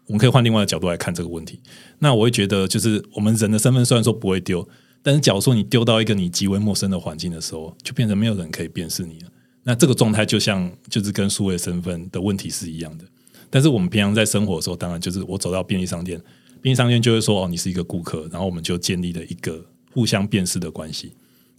[0.08, 1.60] 我们可以换另外的角度来看这个问题。
[2.00, 4.68] 那我会觉得，就是我们人的身份虽然说不会丢，
[5.04, 9.30] 但是假如说你丢到一个你极为陌生的环境的时候，就变成没有人可以辨识你了。
[9.64, 13.06] 那这个状态就像就是跟数位身份的问题是一样的。
[13.52, 16.20] 但是我们平常在生活的时候，当然就是我走到便利商店，
[16.60, 21.12] 便利商店就会说哦，你是一个顾客，然后我们就建立了一个互相辨识的关系。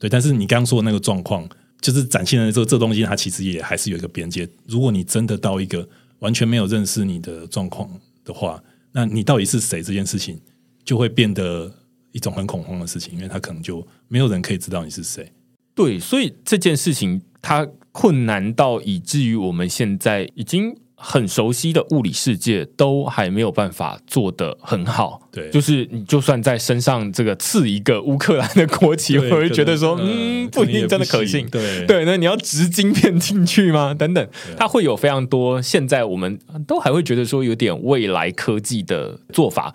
[0.02, 1.48] 对，但是你刚刚说的那个状况，
[1.80, 4.48] 就是展现的这这东西，它其实也还是有一个边界。
[4.66, 5.88] 如果你真的到一个
[6.18, 7.88] 完全没有认识你的状况
[8.24, 10.40] 的话，那你到底是谁这件事情，
[10.84, 11.72] 就会变得
[12.10, 15.30] 一种很恐慌的事情，因为他可能就没有人可以知道你是谁。
[15.72, 20.76] 对，所以这件事情它困难到以至于我们现在已经。
[21.04, 33.92] 很熟悉的物理世界都还没有办法做得很好，对，就是你就算在身上这个刺一个乌克兰的国旗，我会觉得说，嗯，不一定真的可信，对对，那你要植晶片进去吗？
[33.98, 36.38] 等等，它会有非常多现在我们
[36.68, 39.74] 都还会觉得说有点未来科技的做法。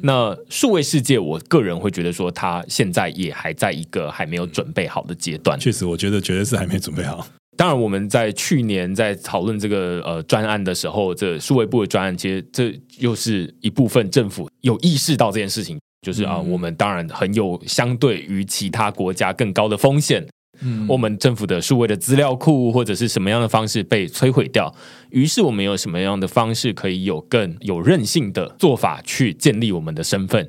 [0.00, 5.60] 那数位世界，我个人会觉得说，它现在也还在一个还没有准备好的阶段。
[5.60, 7.24] 确实，我觉得绝对是还没准备好。
[7.56, 20.26] 当然，我们在去年在讨论这个呃专案的时候，这数位部的专案，其实这又是一部分政府有意识到这件事情，就是啊，我们当然很有相对于其他国家更高的风险。
[20.60, 24.72] 嗯，我们政府的数位的资料库或者是什么样的方式被摧毁掉，
[25.10, 30.48] 于是我们有什么样的方式可以有更有韧性的做法去建立我们的身份？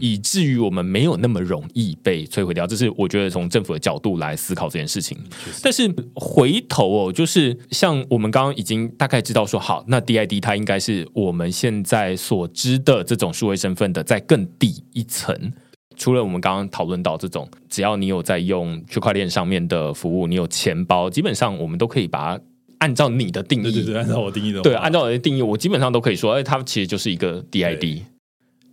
[0.00, 2.66] 以至于我们没有那么容易被摧毁掉。
[2.66, 5.16] 这是我觉得从政府的角度来思考这件事情。
[5.62, 15.52] 但是回头哦，就是像我们刚刚已经大概知道说，好，那 DID 它应该是我们现在所知的这种数位身份的在更低一层。
[15.94, 22.42] 除了我们刚刚讨论到这种，只要你有在用区块链上面的服务，你有钱包，基本上我们都可以把它
[22.78, 28.00] 按照你的定义，对对对，按照我定义的，对，按照我的定义，我基本上都可以说，哎，它其实就是一个 DID。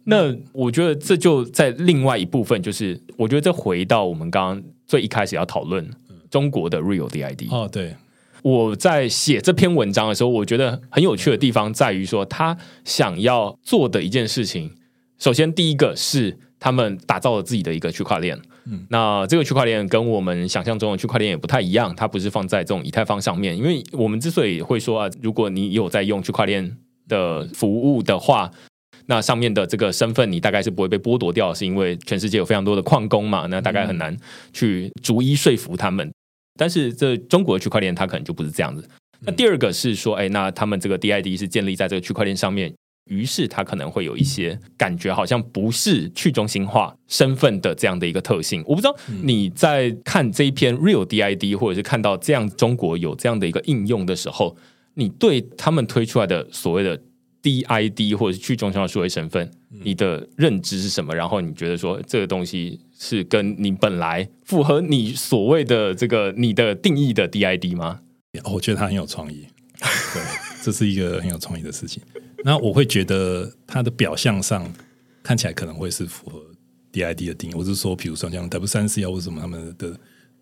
[0.09, 5.87] 那我觉得这就在另外一部分，就是我觉得这回到我们刚刚最一开始要讨论
[6.29, 7.47] 中国的 Real DID。
[7.49, 7.95] 哦，对，
[8.41, 14.71] 我在写这篇文章的时候，我觉得很有趣的地方在于说，他想要做的一件事情，
[15.17, 18.39] 首先第一个是他们打造了自己的一个区块链。
[18.65, 28.51] 嗯，那这个区块链跟我们想象中的区块链也不太一样，它不是放在这种以太坊上面，因为我们之所以会说啊，如果你有在用区块链的服务的话。
[29.09, 33.47] 那上面的这个身份，你大概是不会被剥夺掉，是因为全世界有非常多的矿工嘛？
[33.47, 34.15] 那大概很难
[34.53, 36.07] 去逐一说服他们。
[36.59, 38.87] 但是这中国的区块链，它可能就不是这样子。
[39.21, 42.71] 那第二个是说，哎，那他们这个 DID 是建立在这个区块链上面，
[43.09, 48.63] 于是它可能会有一些感觉，好像不是去中心化身份的这样的一个特性。
[48.67, 54.55] 我不知道你在看这一篇 Real DID，或者是看到这样中国有这样的一个应用的时候，
[54.93, 57.01] 你对他们推出来的所谓的。
[57.41, 61.15] DID 或者是去中心化数位身份，你的认知是什么？
[61.15, 68.01] 然后你觉得说这个东西是跟你本来符合你所谓的这个你的定义的 DID 吗？
[68.43, 69.47] 我觉得他很有创意，
[70.13, 70.21] 对，
[70.63, 72.03] 这是一个很有创意的事情。
[72.43, 74.71] 那我会觉得它的表象上
[75.23, 76.41] 看起来可能会是符合
[76.91, 77.53] DID 的定义。
[77.53, 79.97] 我是说，比如说像 W 三 C 啊，或什么他们的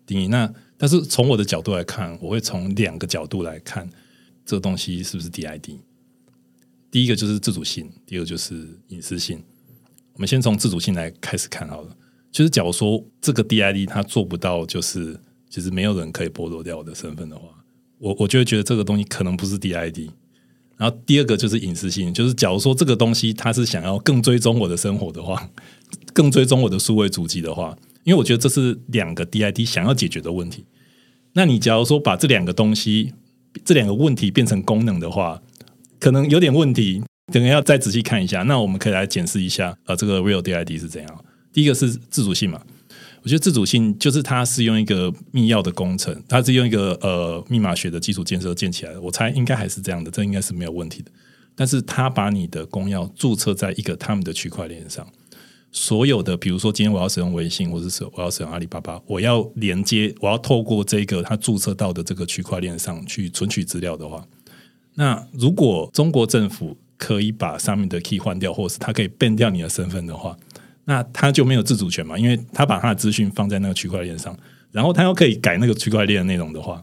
[0.06, 0.28] 定义。
[0.28, 3.88] 那但是从我的角度来看，我会从两个角度来看
[4.44, 5.78] 这个东西是不是 DID。
[6.90, 9.42] 第一个就是自主性，第二就是隐私性。
[10.14, 11.96] 我们先从自主性来开始看好了。
[12.30, 15.18] 就是假如说这个 DID 它做不到，就是
[15.48, 17.48] 其实没有人可以剥夺掉我的身份的话，
[17.98, 20.10] 我我就会觉得这个东西可能不是 DID。
[20.76, 25.50] 然后第二个就是隐私性，就是假如说这个东西它是想要更追踪我的生活的话，
[26.12, 30.64] 更追踪我的数位足迹的话，因为我觉得这是两个 DID 想要解决的问题。
[31.32, 33.12] 那你假如说把这两个东西、
[33.64, 35.42] 这两个问题变成功能的话，
[35.98, 38.42] 可能有点问题，等下要再仔细看一下。
[38.44, 41.24] 那我们可以来检视一下，呃，这个 Real DID 是怎样。
[41.52, 42.60] 第一个是自主性嘛，
[43.22, 49.00] 我觉得自主性就是它是用一个密钥的工程，它是用一个呃密码学的基础建设建起来的。
[49.00, 51.10] 我猜应该还是这样的，这应该是没有问题的。
[51.56, 55.04] 但是它把你的公钥注册在一个他们的区块链上，
[55.72, 64.24] 所有的比如说今天我要使用微信，或者是我要使用阿里巴巴，我要连接，我要透过这个它注册到的这个区块链上去存取资料的话。
[64.98, 70.36] 那如果中国政府可以把上面的 key 换掉，或是他可以变掉你的身份的话，
[70.86, 72.18] 那他就没有自主权嘛？
[72.18, 74.36] 因为他把他的资讯放在那个区块链上，
[74.72, 76.82] 然后他又可以改那个区块链的内容的话，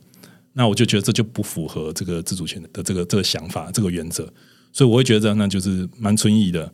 [0.53, 4.32] 那我就觉得这就不符合这个自主权的这个这个想法这个原则，
[4.72, 6.72] 所以我会觉得那就是蛮存疑的。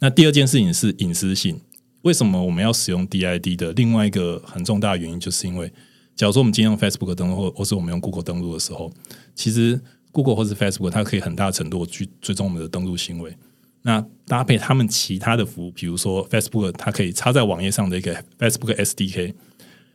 [0.00, 1.60] 那第二件事情是隐私性，
[2.02, 5.72] 为什么我们要使用 DID 的另外一个很重大的原因，就是因为
[6.16, 8.92] 假如说我们今天用 Facebook 登录，或或是我们用 Google 登录的时候，
[9.36, 9.80] 其实
[10.14, 13.36] Google 或是 Facebook，它可以很大程度去追踪我们的登录行为。
[13.82, 19.34] 那搭配他们其他的服务，比如说 Facebook，它可以插在网页上的一个 Facebook SDK。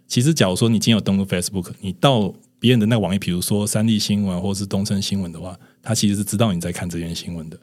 [0.05, 7.57] 其实，假如说你今天有登录 Facebook，你到别人的那个网页，比如说三立新闻或是东森新闻的话，它其实是知道你在看这篇新闻的。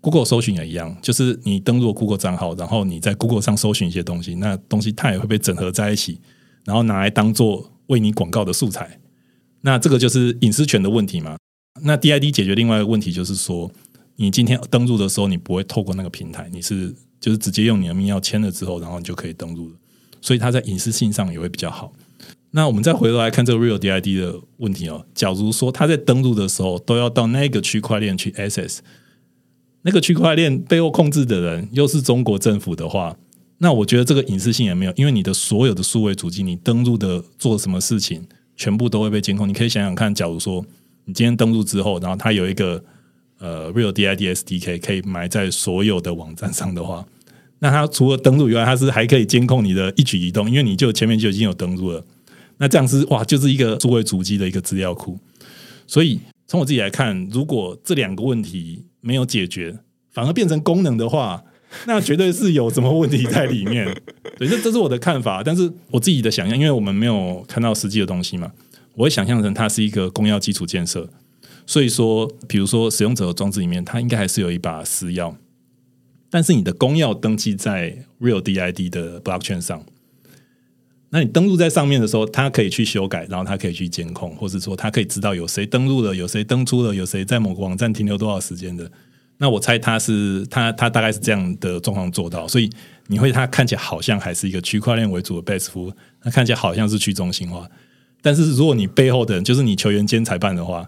[0.00, 6.20] Google 搜寻也一样，就是你登录 Google 账号，然后你在 Google 上搜寻一些东西，那东西它也会被整合在一起，
[6.64, 9.00] 然后拿来当做为你广告的素材。
[9.62, 11.36] 那这个就是隐私权的问题嘛？
[11.82, 13.70] 那 DID 解决另外一个问题，就是说，
[14.16, 19.74] 你今天登录的时候，你不会透过那个平台，你是就是直接用你的密钥签了之后，然后你就可以登录了。
[20.20, 21.92] 所以它在隐私性上也会比较好。
[22.52, 25.04] 那我们再回头来看这个 Real DID 的问题哦。
[25.14, 28.78] 假如说他在登录的时候都要到那个区块链去 access，
[29.82, 33.16] 那个区块链背后控制的人又是中国政府的话，
[33.58, 39.46] 那我觉得这个隐私性也没有，因为你的所有的数位主机，你登录的做什么事情，全部都会被监控。
[39.46, 40.64] 你可以想想看，假如说。
[41.06, 42.82] 你今天登录之后，然后它有一个
[43.38, 47.06] 呃 Real DID SDK 可以埋在所有的网站上的话，
[47.60, 52.04] 那它除了登录以外，它是还可以监控你的一举一动，因为你就前面就已经有登录了。
[52.58, 55.18] 那这样是哇，就是一个作为主机的一个资料库。
[55.86, 59.78] 所以从我自己来看，如果这两个问题没有解决，
[60.10, 61.44] 反而变成功能的话，
[61.86, 63.86] 那绝对是有什么问题在里面。
[64.38, 68.50] 对，这这是我的看法，但是我自己的想象，因为我们没有看到实际的东西嘛。
[68.96, 71.08] 我会想象成它是一个公钥基础建设，
[71.64, 75.34] 所以说，比如说使用者的装置里面，它应该还是有一把私钥。
[76.28, 79.84] 但是你的公钥登记在 Real DID 的 Blockchain 上。
[81.10, 88.90] 那你登录在上面的时候，它可以去修改，然后它可以去监控，或者说它可以知道有谁登录了，有谁登出了，有谁在某个网站停留多少时间的。
[89.38, 92.68] 那我猜它是它它大概是这样的状况做到，所以
[93.06, 97.68] 你会它看起来好像还是一个区块链为主的 Base 服务，它看起来好像是去中心化。
[98.26, 100.84] 但是如果你背后的人就是你球员兼裁判的话，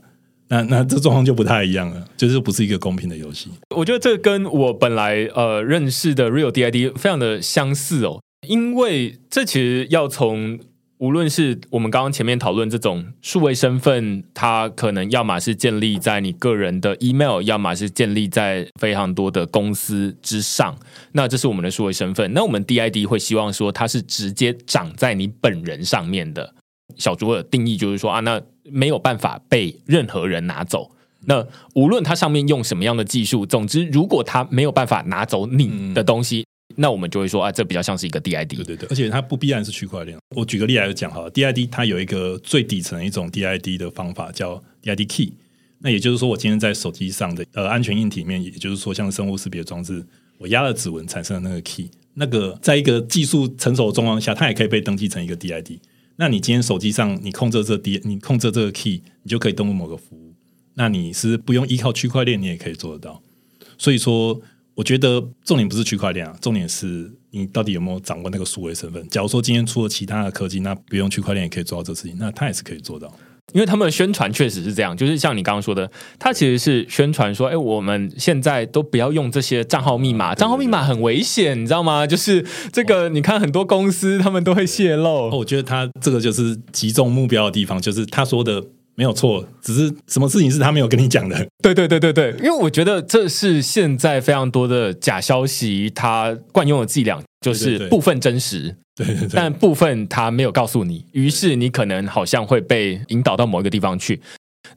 [0.49, 3.49] 那那这状况就不太一样了，就是不是一个公平的游戏。
[3.77, 8.21] 我觉得这跟我本来呃认识的 Real DID 非常的相似哦。
[8.49, 10.59] 因为这其实要从
[10.99, 20.77] 无论是我们刚刚前面讨论这种数位身份，它可能要么是建立在你个人的 email，要么是建立在非常多的公司之上。
[21.13, 22.33] 那这是我们的数位身份。
[22.33, 26.55] 那我们 DID 会希望说它是直接长在你本人上面的。
[26.99, 30.91] 小竹的定义就是说啊，那没有办法被任何人拿走。
[31.25, 36.45] 那无论它上面用什么样的技术，总之如果它没有办法拿走你的东西。
[36.77, 38.55] 那我们就会说啊，这比较像是一个 DID。
[38.57, 40.17] 对对对，而且它不必然是区块链。
[40.37, 45.33] 我举个例来讲哈，DID 它有一个最底层的一种 DID 的方法叫 DID key。
[45.81, 50.05] 那也就是说，我今天在手机上的呃安全硬体面，也就是说像生物识别装置，
[50.37, 55.79] 我压了指纹产生的那个 key，那个在一个技术成熟的状况下，它也可以被登记成一个 DID。
[56.19, 60.35] 那你今天手机上你控制这 D，你控制这个 key，你就可以登录某个服务。
[60.75, 63.23] 那你是不用依靠区块链，你也可以做得到。
[63.79, 64.41] 所以说。
[64.79, 69.05] 我觉得重点不是区块链啊，重点是你到底有没有掌握那个数位身份。
[69.09, 73.13] 假如说今天出了其他的科技，那不用区块链也可以做到这事情，那它也是可以做到。
[73.53, 82.07] 因为他们的宣传确实是这样，就是像你刚刚说的，他其实是宣传说，哎，我们现在都不要用这些账号密码，账号密码很危险，你知道吗？
[82.07, 85.31] 就是这个，你看很多公司他们都会泄露。
[85.31, 88.65] 我觉得他这个就是击中目标的地方，就是他说的。
[88.99, 91.47] 没有错，只是什么事情是他没有跟你讲的？
[91.63, 104.21] 对对对对对，因为我觉得这是现在非常多的假消息，它惯用的伎俩就是部分真实，对对对，但部分他没有告诉你，于是你可能好像会被引导到某一个地方去。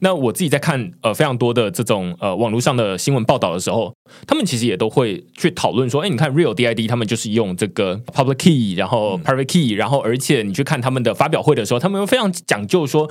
[0.00, 3.92] 那我自己在看呃非常多的这种呃网络上的新闻报道的时候，
[4.26, 13.10] 他们其实也都会去讨论说，哎，你看 Real DID 他们就是用这个 Public Key，然后 Private Key，然后而且你去看他们的发表会的时候，他们又非常讲究说。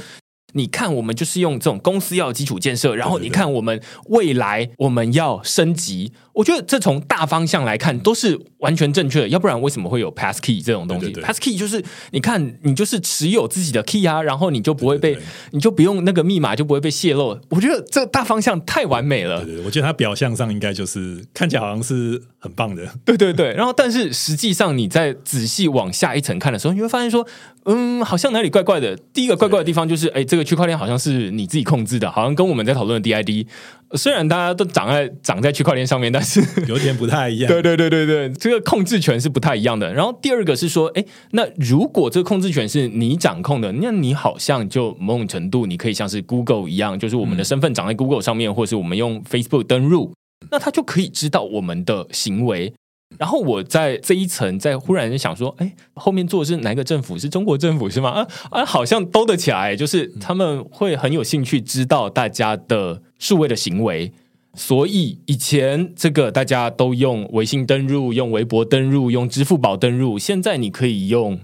[0.53, 6.11] 你看，我们就是用这种公司要基础建设，然后你看我们未来我们要升级。
[6.33, 15.17] 我觉得这从大方向来看都是完全正确的，要不然为什么会有 passkey 这种东西？passkey 就是你看，你就是持有自己的 key 啊，然后你就不会被，
[15.51, 17.37] 你就不用那个密码就不会被泄露。
[17.49, 19.43] 我觉得这大方向太完美了。
[19.43, 22.87] 对对，我觉得它表象上应该就是看起来好像是很棒的。
[23.03, 27.27] 对对对，然后但是实际上你在仔细往下一层看的时候，你会发现说，
[27.65, 28.95] 嗯，好像哪里怪怪的。
[29.13, 33.45] 第一个怪怪的地方就是，哎，这个区块链好像是你自己控制的，好像跟我们在讨论的 DID。
[33.93, 37.47] 虽然大家都长在长在区块链上面，但是有点不太一样。
[37.51, 39.93] 对对对对对，这个控制权是不太一样的。
[39.93, 50.13] 然后第二个是说，哎，那如果这个控制权是你掌控的，那你好像就某种程度，你可以像是 Google 一样，就是我们的身份长在 Google 上面，或是我们用 Facebook 登入，
[50.49, 52.73] 那他就可以知道我们的行为。
[53.21, 57.19] 然后我在这一层，在忽然想说，哎，后面做的是哪个政府？
[57.19, 58.09] 是中国政府是吗？
[58.09, 64.11] 啊啊，好像兜得起来，就是他们会很有兴趣知道大家的数位的行为。
[64.55, 71.39] 所以以前这个大家都用微信登录、用微博登录、用支付宝登录，现在你可以用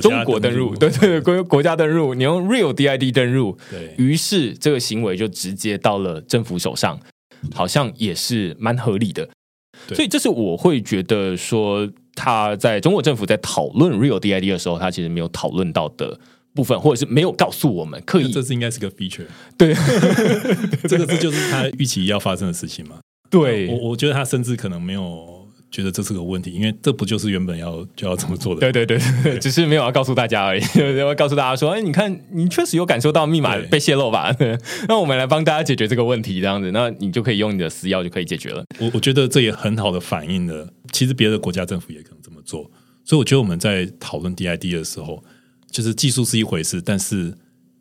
[0.00, 7.00] 中国登录，对对国国家登录，你用 Real DID 登录，对于是这个行为就直接到了政府手上，
[7.52, 9.28] 好像也是蛮合理的。
[9.94, 16.18] 所以这是我会觉得说，他在中国政府在讨论 Real DID 的时候，他其实没有讨论到的
[16.54, 19.26] 部分，或者是没有告诉我们刻意，这是应该是个 feature。
[19.58, 19.74] 对，
[20.88, 22.98] 这个是就是他预期要发生的事情嘛？
[23.28, 25.35] 对，我我觉得他甚至可能没有。
[25.70, 28.60] 觉得这是个问题，因为这不就是原本要就要这么做的？
[28.60, 30.62] 对对对对，只是没有要告诉大家而已，
[30.96, 34.34] 要告诉大家说，哎，你看，你确实有感受到密码被泄露吧？
[34.88, 38.64] 那我们来帮大家解决这个问题，这样子，那你就可以用你的私钥就可以解决了。
[38.78, 42.70] 我我觉得这也很好的反映了，其实别的国家政府也可能这么做。
[43.04, 45.22] 所以我觉得我们在讨论 DID 的时候，
[45.70, 47.34] 就是技术是一回事，但是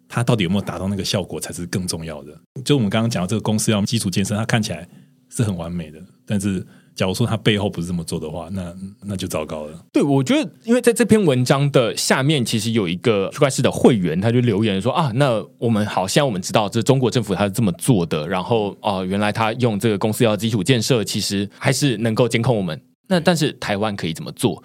[0.10, 2.36] 它到底有没有达到那个效果才是更重要的。
[2.66, 4.88] 就我们刚刚讲到这个公司要基础建设，它看起来
[5.30, 6.66] 是很完美的，但是。
[6.96, 8.74] 假如说他背后不是这么做的话，那
[9.04, 9.86] 那就糟糕了。
[9.92, 22.82] 对，我觉得，因为在这篇文章的下面，其实有一个区块链的会员，他就留言说啊，那我们好像我们知道，这中国政府他是这么做的，然后哦，原来他用这个公司要基础建设，其实还是能够监控我们。
[23.08, 24.64] 那但是台湾可以怎么做？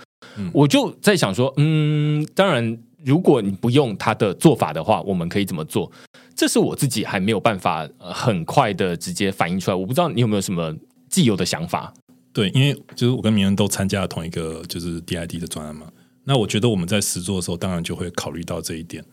[0.53, 5.91] 我就在想说，嗯，当然，如果你不用他的做法的话，我们可以怎么做？
[6.37, 9.75] 这是我自己还没有办法很快的直接反映出来。
[9.75, 10.75] 我不知道你有没有什么
[11.11, 11.93] 既有的想法。
[12.33, 15.91] 对，因为就是我跟明恩都参加了同一个就是 DID 的专案嘛。
[16.25, 19.05] 那我觉得我们在实做的时候，当然就会考虑到这一点。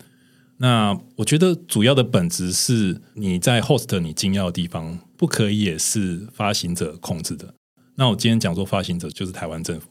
[0.57, 7.53] 那我觉得主要的本质是你在 host 你进要的地方，不可以也是发行者控制的。
[7.95, 9.87] 那我今天讲说发行者就是台湾政府，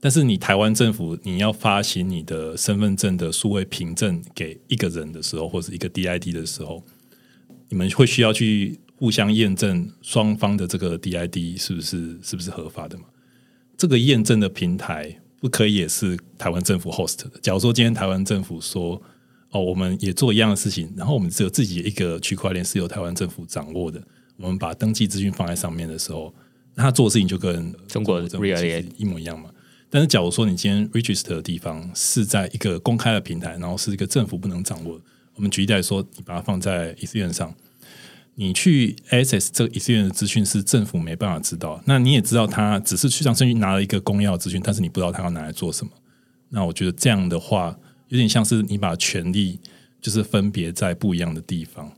[0.00, 6.82] 但是你台湾政府你要发行你的身份证的数位凭证给一个人的时候，或者一个 DID 的时候，
[7.68, 13.04] 你们会需要去互相验证双方的这个 DID 是不是是不是合法的嘛？
[13.76, 17.30] 这个验证的平台不可以也是台湾政府 host 的。
[17.40, 19.00] 假如说今天台湾政府说。
[19.50, 24.02] 哦，我们也做一样的事情，然后我们只有自己一个区块链是由台湾政府掌握的。
[24.36, 26.34] 我们把登记资讯放在上面的时候，
[26.74, 28.44] 那他做的事情就跟中国政府
[28.98, 29.48] 一模一样嘛。
[29.88, 35.00] 但是，假如说你今天 register 的地方是在一个公开的平台，然后是一个政府不能掌握，
[35.36, 37.54] 我们举例来说，你把它放在 Ethereum 上，
[38.36, 41.82] 你去 access 这个 Ethereum 的资讯是政府没办法知道。
[41.84, 45.90] 那你也知道，他只是去上证据拿了一个公钥资讯，但是你不知道他要拿来做什么。
[46.48, 47.76] 那我觉得这样的话。
[48.08, 49.58] 有点像是你把权力
[50.00, 51.90] 就是分别在不一样的地方，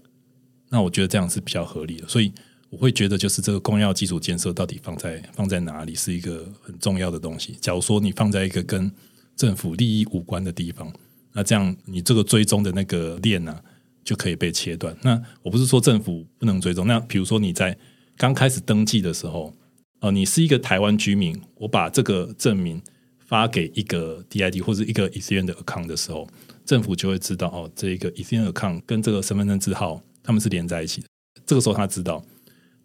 [0.71, 2.33] 那我觉得这样是比较合理的，所以
[2.71, 7.59] 我会觉得就是这个公钥基础建设到底放在放在哪里是一个很重要的东西。
[7.61, 8.91] 假如说你放在一个跟
[9.37, 10.91] 政府利益无关的地方，
[11.35, 13.61] 那这样你这个追踪的那个链呢
[14.09, 14.97] 就可以被切断。
[15.03, 17.77] 那我不是说政府不能追踪，那比如说你在
[18.17, 19.53] 刚开始登记的时候，
[20.01, 22.81] 哦，你是一个台湾居民，我把这个证明。
[23.29, 26.27] 发给一个 DID 或者一个 e t h e r e 的 account 的时候，
[26.65, 31.09] 政府就会知道哦，这个 e t h e r e account 跟这个身份证字号他们是连在一起的。
[31.45, 32.25] 这个时候他知道，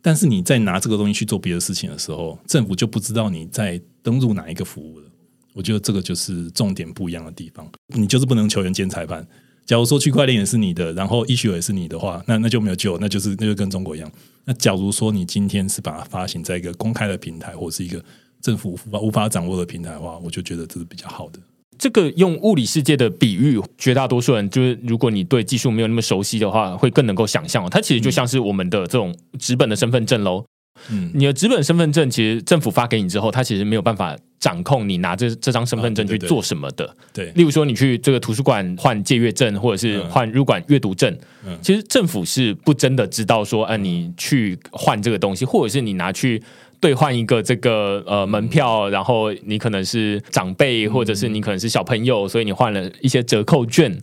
[0.01, 5.09] 但是你在拿这个东西去做别的事情的时候，政府就不知道你在登录哪一个服务了。
[5.53, 7.65] 我觉得这个就是重点不一样的地方。
[7.95, 9.25] 你就是不能球员兼裁判。
[9.65, 14.11] 假如说区块链也是你的，然后 issue 也是你的话，那那就没有救，那就是那就跟中国一样。
[14.45, 18.03] 那假如说你今天是把它发行在一个公开的平台，或是一个
[18.41, 21.39] 政府无法无法掌握的平台的话，我就觉得这是比较好的。
[21.77, 27.67] 这个用物理世界的比喻，绝大多数人就是，如果你对技术没有那么熟悉的话，会更能够想象。
[27.69, 30.45] 它其实就像是我们的这种纸本的身份证喽。
[30.89, 36.95] 嗯，你的纸本身份证，其实政府发给你之后，他其实没有办法掌控你拿这这张身份证去做什么的。
[37.13, 41.17] 对，例如说你去这个图书馆换借阅证，或者是换入馆阅读证，
[41.61, 46.41] 其实政府是不真的知道说，啊，你去换这个东西，或者是你拿去。
[46.79, 53.97] 兑换一个这个呃门票，然后你可能是长辈，或者是你可能是小朋友，所以你换了一些折扣券。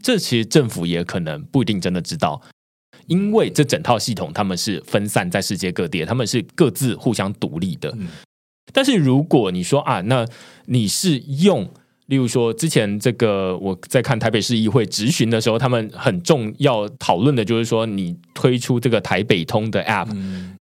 [0.00, 2.40] 这其实政府也可能不一定真的知道，
[3.10, 7.94] 因为这整套系统他们是分散在世界各地，他们是各自互相独立的。
[8.72, 10.24] 但是如果你说啊，那
[10.66, 11.68] 你是用，
[12.06, 20.08] 例如说之前这个我在看台北市议会质询的时候，他们很重要讨论的就是说，你推出这个台北通的 App。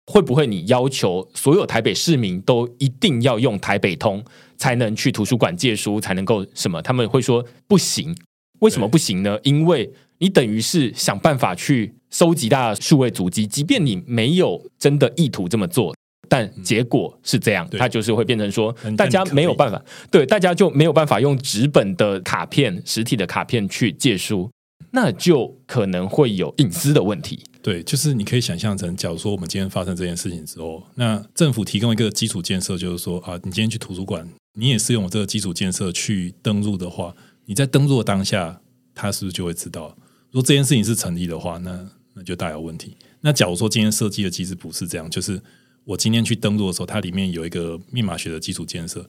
[0.07, 4.23] 会不会你要求所有台北市民都一定要用台北通
[4.55, 6.79] 才能去图书馆借书，才能够什么？
[6.79, 8.15] 他们会说不行。
[8.59, 9.39] 为什么不行呢？
[9.41, 15.93] 因为你等于是想办法去收集大家数位足迹，即便你没有真的意图这么做，
[16.29, 24.49] 但结果是这样，它就是会变成说，大家没有办法，对，大家就没有办法用纸本的卡片、实体的卡片去借书。
[24.91, 27.43] 那就可能会有隐私的问题。
[27.61, 34.25] 对，就是你可以想象成，假如说我们今天发生这件事情之后，那政府提供一个基础建设，就是说啊，你今天去图书馆，
[34.57, 37.13] 你也是用这个基础建设去登录的话，
[37.45, 38.61] 你在登录当下，
[38.93, 39.97] 他是不是就会知道？
[40.31, 42.97] 如果这件事情是成立的话，那那就大有问题。
[43.21, 45.39] 那假如说今天设计的机制不是这样，就是
[45.83, 49.07] 我今天去登录的时候，它里面有一个密码学的基础建设。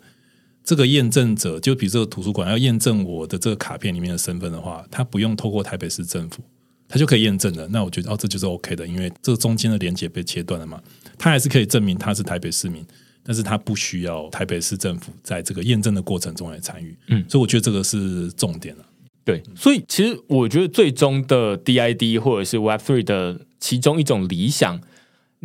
[0.64, 6.42] 这个验证者，就比如这个图书馆要验证我的这个卡片里面的身份的话，他不用透过台北市政府，
[6.88, 7.68] 他就可以验证了。
[7.68, 10.82] 那我觉得哦，这就是 OK 的，因为这个中间的连接被切断了嘛，
[11.16, 12.84] 他还是可以证明他是台北市民，
[13.22, 16.96] 但是他不需要台北市政府在这个验证的过程中来参与。
[17.06, 18.84] 嗯，所以我觉得这个是重点了。
[19.26, 24.80] 对，所以其实我觉得最终的 DID 或者是 Web Three 的其中一种理想。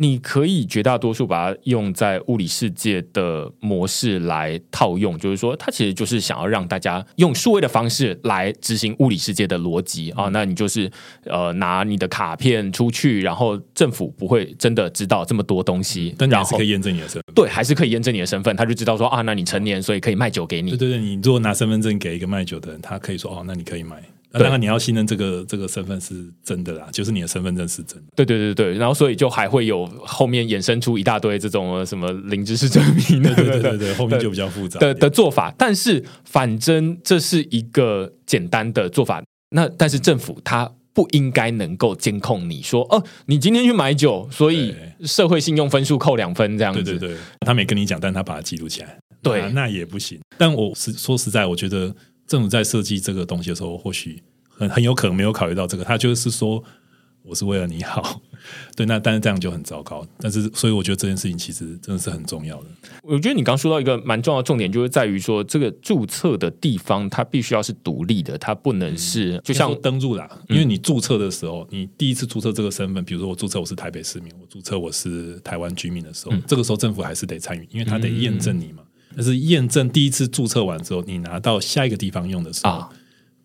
[0.02, 10.28] 你可以绝大多数把它用在物理世界的模式来套用，就是说，它其实就是想要让大家用数位的方式来执行物理世界的逻辑啊。
[10.32, 10.90] 那你就是
[11.26, 17.34] 呃拿你的卡片出去，然后政府不会真的知道这么多东西，但还是可以验证你的身份。
[17.34, 20.70] 对，还是可以验证你的身份，他就知道说啊，那你成年，所以可以卖酒给你。
[20.70, 24.02] 对对对，你如果拿身份证给一个卖酒的人，他可以说哦，那你可以买。
[24.32, 28.04] 那当然，你要信任这个这个身份是真的啦，就是你的身份证是真的。
[28.16, 35.54] 对对对对，然后所以就还会有后面衍生出一大堆这种什么零知识证明的，对对对对，后面就比较复杂的的做法。
[35.58, 44.74] 但是反正这是一个简单的做法，那但是政府它不应该能够监控你说哦，你今天去买酒，所以
[45.04, 46.82] 社会信用分数扣两分这样子。
[46.82, 50.20] 对对对，他没跟你讲，但他把它记录起来，对，那也不行。
[50.36, 51.94] 但我实说实在，我觉得
[52.32, 56.64] 政府在设计这个东西的时候，或许很很有可能没有考虑到这个，他就是说。
[57.24, 58.20] 我是为了你好，
[58.74, 60.04] 对，那但是这样就很糟糕。
[60.18, 62.66] 但是，所以我觉得这件事情其实真的是很重要的。
[63.04, 70.28] 我觉得你刚说到一个蛮重要的重点，就是在于说，这个注册的地方它必须要是独立的，它不能是就像登入啦。
[70.48, 78.82] 因为你注册的时候，你第一次注册这个身份，比如说我注册我是台北市民，我注册我是台湾居民的时候，这个时候政府还是得参与，因为他得验证你嘛。
[79.16, 82.84] 但是验证第一次注册完之后，你拿到下一个地方用的时候。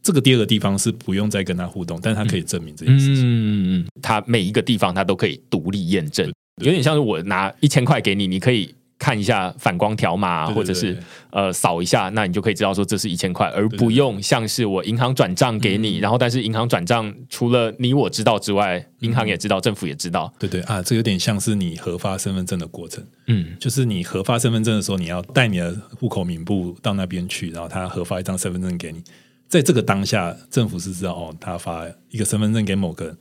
[0.03, 3.25] 这个第二个地方是不用再跟他互动，但是他可以证明这件事情。
[3.25, 6.31] 嗯嗯，他每一个地方他都可以独立验证，
[6.63, 10.97] 有点像是我拿一千块给你，你可以看一下反光条码，或者是
[11.29, 20.33] 呃扫一下，那你就可以知道说这是一千块，而不用像是我银行转账给你，然后但是银行转账除了你我知道之外，银行也知道，政府也知道。
[20.39, 23.05] 对对啊，这有点像是你核发身份证的过程。
[23.27, 29.03] 嗯，就是你核发身份证的时候，你要带你的户口名簿到那边去，然后他核发一张身份证给你。
[29.47, 33.17] 在这个当下，政府是知道哦，他发一个身份证给某个人，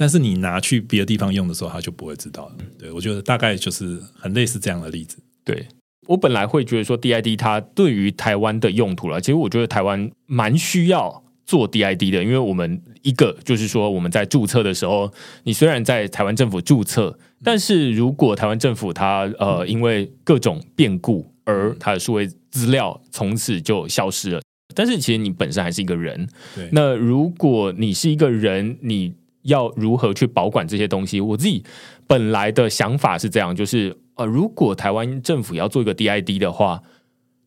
[0.00, 2.54] 但是你拿去别的地方用的时候，他就不会知道了。
[2.78, 5.18] 对我觉得大概就是很类似这样的例子。
[5.44, 5.66] 对
[6.08, 15.12] 我本来会觉得说 DID 它对于台湾的用途了，其实我觉得台湾蛮需要做 DID 的，因为我们一个就是说我们在注册的时候，
[15.44, 24.40] 你虽然在台湾政府注册，但是如果台湾政府它呃因为各种变故而它的数位资料从此就消失了。
[24.74, 26.26] 但是其实你本身还是一个人，
[26.70, 29.12] 那如果你是一个人，你
[29.42, 31.20] 要如何去保管这些东西？
[31.20, 31.64] 我自己
[32.06, 36.82] 本来的想法是这样，就是呃，如果台湾政府要做一个 DID 的话，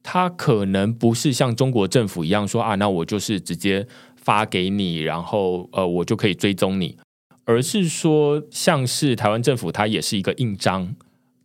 [0.02, 6.98] 它可能不是像中国政府一样说啊，那我就是直接发给你，然后呃，我就可以追踪你，
[7.46, 10.96] 而是说像是台湾政府，它也是一个印章，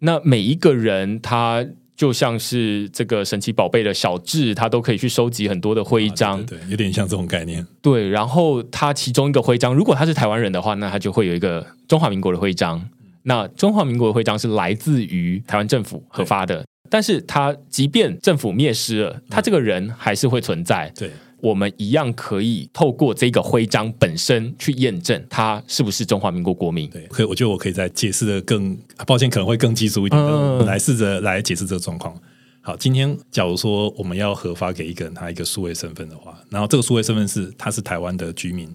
[0.00, 1.66] 那每一个人他。
[1.98, 7.66] 就像是这个神奇宝贝的小智，他都可以去收集很多的徽章，对，有点像这种概念。
[7.82, 12.88] 对，然后他其中一个徽章，如果他是台湾人的话，那他就会有一个中华民国的徽章。
[13.24, 20.92] 那中华民国的徽章是来自于台湾政府核发的，但是他即便政府灭失了，他这个人还是会存在。
[20.96, 21.10] 对。
[21.40, 26.90] 我们一样可以透过这个徽章本身去验证他是不是中华民国国民。
[26.90, 28.76] 对，可以，我觉得我可以再解释的更，
[29.06, 32.20] 抱歉，可能会更技术一点，来试着来解释这个状况。
[32.60, 38.74] 好，今天假如说我们要核发给一个人他一个数位身份的话，然后这个数位身份是他是台湾的居民，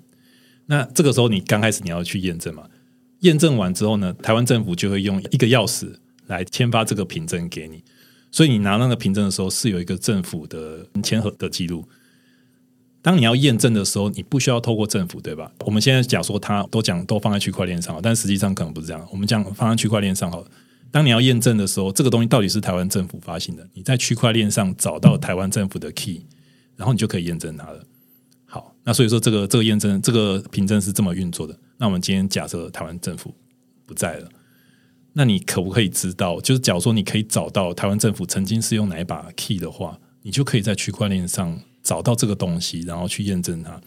[0.66, 2.64] 那这个时候你刚开始你要去验证嘛？
[3.20, 5.94] 验证完之后呢，台湾政府就会用一个钥匙
[6.28, 7.84] 来签发这个凭证给你，
[8.32, 11.86] 所以你拿那个凭证的时候是有一个政府的签合的记录。
[13.04, 15.52] 当你要验证的时候，你不需要透过政府，对吧？
[15.66, 19.06] 我们现在假说它都讲都放在区块链上，但实际上可能不是这样。
[19.12, 20.44] 我们讲放在区块链上好。
[20.90, 26.26] 当你要验证的时候，这个东西到底是台湾政府发行的，你在区块链上找到台湾政府的 key，
[26.78, 27.86] 然后你就可以验证它了。
[28.46, 31.60] 好，那所以说这个这个验证这个凭证是这么运作的。
[31.78, 33.36] 那我们今天假设台湾政府
[33.86, 34.30] 不在了，
[35.12, 36.40] 那你可不可以知道？
[36.40, 41.60] 就是假如说你可以找到台湾政府曾经是用哪一把 key 的话，你就可以在区块链上。
[41.84, 43.80] 找到这个东西，然后去验证它。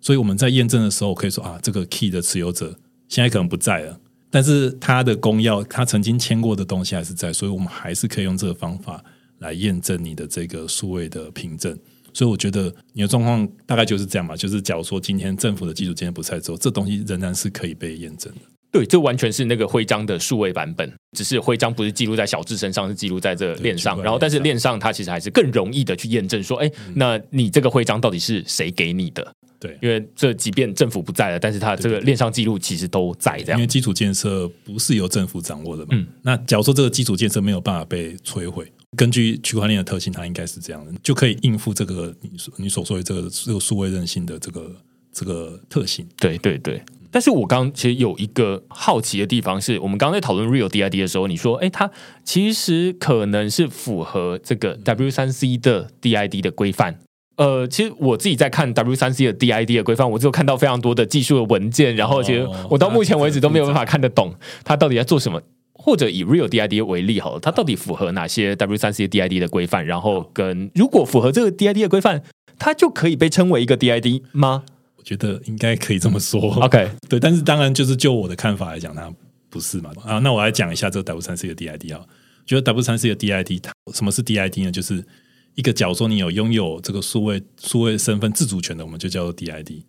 [0.00, 2.76] 所以我们在验证的时候，可以说啊，这个 key 的持有者
[3.08, 4.00] 现在可能不在了，
[4.30, 9.04] 但是他的公钥，他曾经签过的东西还是在，所以我们还是可以用这个方法
[9.38, 11.78] 来验证你的这个数位的凭证。
[12.14, 18.40] 所以我觉得你的状况大概就是这样嘛，就是假如说今天政府的基础今天不在之后，这东西仍然是可以被验证的。
[18.72, 24.02] 对，这完全是那个徽章的数位版本，只是徽章不是记录在小智身上，是记录在这链上。
[24.02, 29.30] 然后，但是链上它其实还是更容易的去验证，说，哎，那你这个徽章到底是谁给你的？
[29.60, 33.60] 对，因为这即便政府不在了，但是它这个链上记录其实都在这样。
[33.60, 35.88] 因为基础建设不是由政府掌握的嘛。
[35.92, 36.06] 嗯。
[36.22, 38.66] 那假如说这个基础建设没有办法被摧毁，
[38.96, 44.74] 根据区块链的特性，它应该是这样的，就可以应付这个你你所说的这个这个数位韧性的这个
[45.12, 46.08] 这个特性。
[46.16, 46.82] 对对对。
[47.12, 51.90] 但是我刚其实有一个好奇的地方，是我们刚刚在讨论 Real DID 的时候，你说，哎，它
[52.24, 56.98] 其实可能是符合这个 W 三 C 的 DID 的规范。
[57.36, 64.34] 呃，其实我自己在看 W 三 C 的 DID 的规范，我只有看到非常多的技术的文件，然后其实我到目前为止都没有办法看得懂
[64.64, 65.40] 它到底在做什么。
[65.74, 69.84] 或者以 Real DID 为例，好了，它到底符合哪些 W 三 C DID 的规范？
[69.84, 72.22] 然后跟如果符合这个 DID 的规范，
[72.56, 74.62] 它就可以被称为一个 DID 吗？
[75.02, 76.40] 我觉得应该可以这么说。
[76.62, 79.12] OK， 对，但是当然就是就我的看法来讲，它
[79.50, 79.90] 不是嘛？
[80.04, 82.06] 啊，那我来讲一下这个 W 三 C 的 DID 啊。
[82.46, 84.70] 觉得 W 三 C 的 DID，它什么是 DID 呢？
[84.70, 85.04] 就是
[85.56, 89.82] 一个，假如说你有拥有这个数位数位身份自主权的，我们就叫做 DID。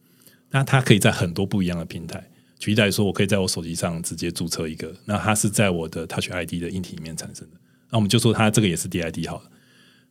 [0.50, 2.28] 那它可以在很多不一样的平台。
[2.58, 7.58] 举例来说，我可以在我手机上直接注册一个，那它是在我的 Touch ID 的硬体里面产生的。
[7.92, 9.44] 那我们就说它这个也是 DID 好了。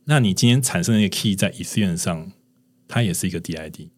[0.04, 2.32] 那你今天产生的一个 key 在 Ethereum 上，
[2.86, 3.88] 它也是一个 DID。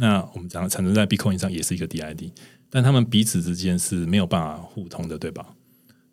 [0.00, 2.32] 那我们讲产生在 Bitcoin 上也是一个 DID，
[2.68, 5.54] 但他们彼此之间是没有办法互通的，对吧？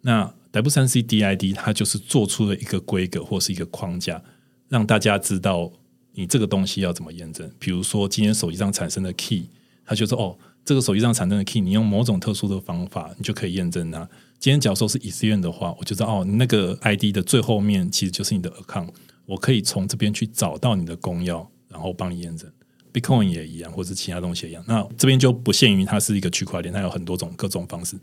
[0.02, 4.22] 那 W 三 C DID 它就是做出了一个规格或是一个框架，
[4.68, 5.72] 让大家知道
[6.14, 7.50] 你这个东西要怎么验证。
[7.58, 9.50] 比如说今天手机上产生的 key，
[9.86, 10.38] 它就说哦。
[10.68, 14.00] 这个手机上产生的 key，你用某种特殊的方法，你就可以验证它。
[14.38, 18.90] 今天假如说是 Ethereum 的话，我就知道哦，那个 ID 的最后面其实就是你的 account，
[19.26, 22.52] 我可以从这边去找到你的公钥，然后帮你验证。
[23.00, 24.64] Bitcoin 也一样，或者其他东西一样。
[24.68, 27.98] 那这边就不限于它是一个区块链，它有很多种各种方式，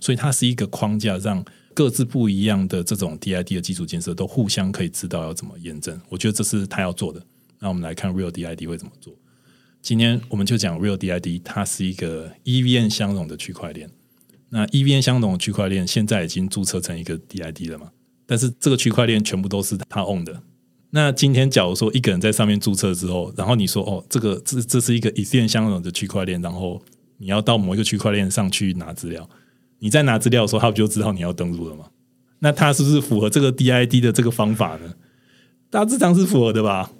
[0.00, 6.00] 所以它是一个框架，让各自不一样的这种 DID 的基础建设都互相可以知道要怎么验证。
[6.08, 7.22] 我觉得这是他要做的。
[7.58, 9.14] 那我们来看 Real DID 会怎么做。
[9.80, 13.90] 今天我们就讲 Real DID，它是一个 EVM 相容的区块链。
[14.50, 17.90] 那 EVM 相容的区块链现在已经注册成一个 DID 了嘛？
[18.26, 20.42] 但是这个区块链全部都是他 own 的。
[20.94, 26.80] 那今天假如说一个人在上面注册之后，然后你说哦，这个这这是一个以链相容的区块链，然后
[27.18, 29.28] 你要到某一个区块链上去拿资料，
[29.78, 31.86] 你在拿资料的时候，他不就知道你要登录了吗？
[32.38, 34.94] 那他是不是符合这个 DID 的这个方法呢？
[35.70, 36.90] 大致上是符合的吧？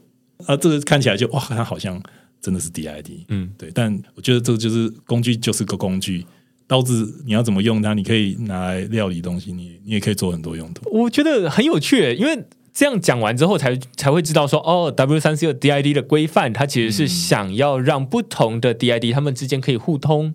[0.46, 2.02] 啊，这个看起来就哇，他好像。
[2.42, 6.26] 真的是 DID，嗯，对，但我觉得这个就是工具，就是个工具。
[6.66, 7.94] 刀子你要怎么用它？
[7.94, 10.90] 你可以拿来料理东西，你你也可以做很多用途。
[10.90, 20.34] 我觉得很有趣，因为这样讲完之后，才才会知道说，哦，W 三 C 的 DID 的规范，它其实是想要让不同的 DID 它们之间可以互通。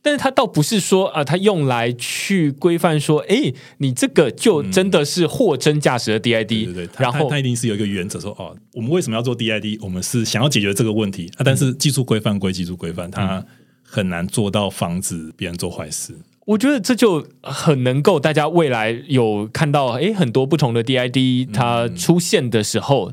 [0.00, 6.88] 但是它倒不是说啊，它用来去规范说，哎，你这个就真的是货真价实的 DID，对对。
[6.98, 9.78] 然后它一定是有一个原则说，哦，我们为什么要做 DID？
[9.80, 11.40] 我们是想要解决这个问题啊。
[11.42, 13.42] 但是技术规范归技术规范，它
[13.82, 16.14] 很难做到防止别人做坏事。
[16.46, 23.12] 我觉得这就很能够大家未来有看到，哎，很多不同的 DID 它出现的时候。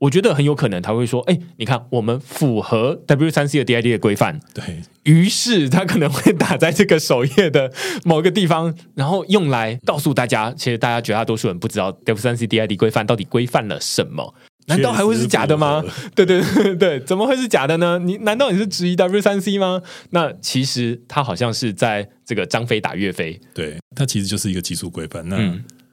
[0.00, 4.64] 我觉得很有可能他会说：“哎，你看，我们符合 W 三 C 的 DID 的规范。”对
[5.02, 7.70] 于是，他可能会打在这个首页的
[8.02, 14.34] 某个地方，然后用来告诉大家，其实大家绝大多数人不知道 W 三 C DID 规范到底规范了什么。
[14.70, 15.82] 难道还会是假的吗？
[16.14, 17.98] 对对对对，怎么会是假的呢？
[17.98, 19.82] 你难道你是质疑 W 三 C 吗？
[20.10, 23.40] 那其实他好像是在这个张飞打岳飞。
[23.52, 25.28] 对，它其实就是一个技术规范。
[25.28, 25.36] 那。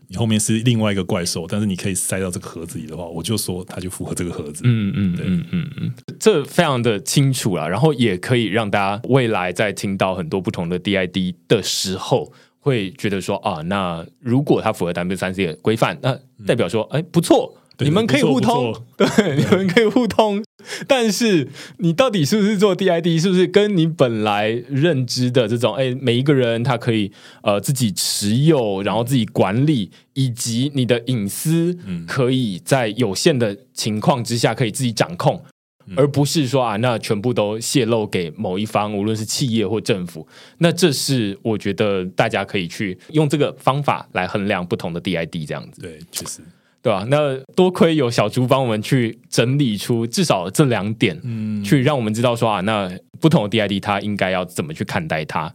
[0.09, 4.61] 你后面是另外一个怪兽，但是你可以塞到这个盒子里的话，我就说它就符合这个盒子。
[4.63, 7.69] 嗯嗯嗯嗯嗯，这非常的清楚了。
[7.69, 17.53] 然后也可以让大家未来在听到很多不同的 DID 的时候，会觉得说啊，那如果它符合 W 三 C 的规范，那代表说，哎，不错。
[17.79, 20.43] 你们可以互通， 对，你们可以互通，
[20.87, 21.47] 但是
[21.77, 27.11] 你到底是不是做 DID，是不是跟你本来认知的这种，哎，每一个人他可以
[27.43, 35.43] 呃自己持有，然后自己管理，以及你的隐私可以在有限的情况之下可以自己掌控，
[35.95, 46.41] 而不是说啊，那全部都泄露给某一方，无论是企业或政府，那这是我觉得大家可以去用这个方法来衡量不同的 DID 这样子，对，确实。
[46.81, 47.05] 对吧？
[47.09, 55.51] 那多亏有小猪帮我们去整理出至少这两点，嗯，去让我们知道说啊，那不同的 DID 它应该要怎么去看待它，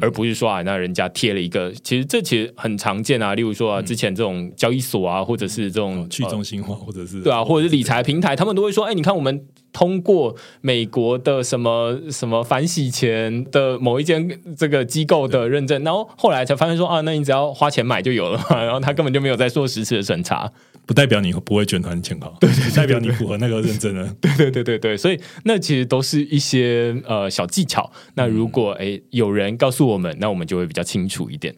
[0.00, 3.34] 而不是说啊，那人家贴了一个，其实这其实很常见啊。
[3.34, 20.52] 例如说啊，之前这种交易所啊，或者是这种去中心化，或者是对啊，或者是理财平台，他们都会说，哎，你看我们通过美国的什么什么反洗钱的某一间这个机构的认证，然后后来才发现说啊，那你只要花钱买就有了嘛， 然后他根本就没有在做实质的审查。
[20.84, 24.14] 不代表你不会卷团潜逃，对对，代表你符合那个认证了。
[24.20, 27.90] 对对对对对，所以那其实都是一些呃小技巧。
[28.14, 31.54] 那如果哎有人告诉我们，那我们就会比较清楚一点。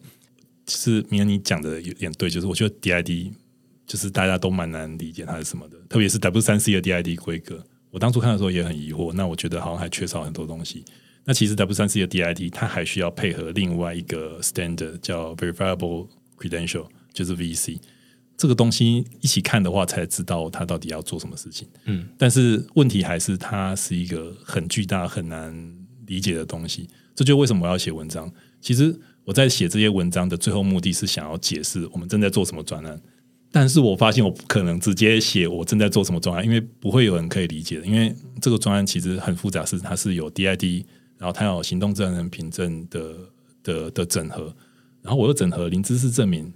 [0.67, 3.31] 是明恩你讲的有点对，就是我觉得 DID
[3.87, 7.63] 就是大家都蛮难理解它是什么的，特别是 W 三 C 的 DID 规格。
[7.95, 10.83] 我当初看的时候也很疑惑，那我觉得好像还缺少很多东西。
[11.23, 17.79] 那其实 W 三 C 的 DID 它还需要配合另外一个 standard 叫 Verifiable Credential，就是 VC。
[18.35, 21.69] 这个东西一起看的话，才知道它到底要做什么事情。
[21.85, 25.73] 嗯，但是问题还是它是一个很巨大、很难
[26.05, 26.89] 理解的东西。
[27.15, 28.29] 这就为什么我要写文章。
[28.59, 28.93] 其实
[29.23, 33.01] 我在写这些文章的最后目的是想要解释我们正在做什么专案。
[33.55, 37.85] 但是我发现我不可能直接写我正在做什么专案，因为不会有人可以理解的。
[37.85, 40.83] 因为这个专案其实很复杂，是它是有 DID，
[41.17, 43.13] 然后它有行动证人凭证的
[43.63, 44.53] 的的整合，
[45.01, 46.51] 然后我又整合零知识证明。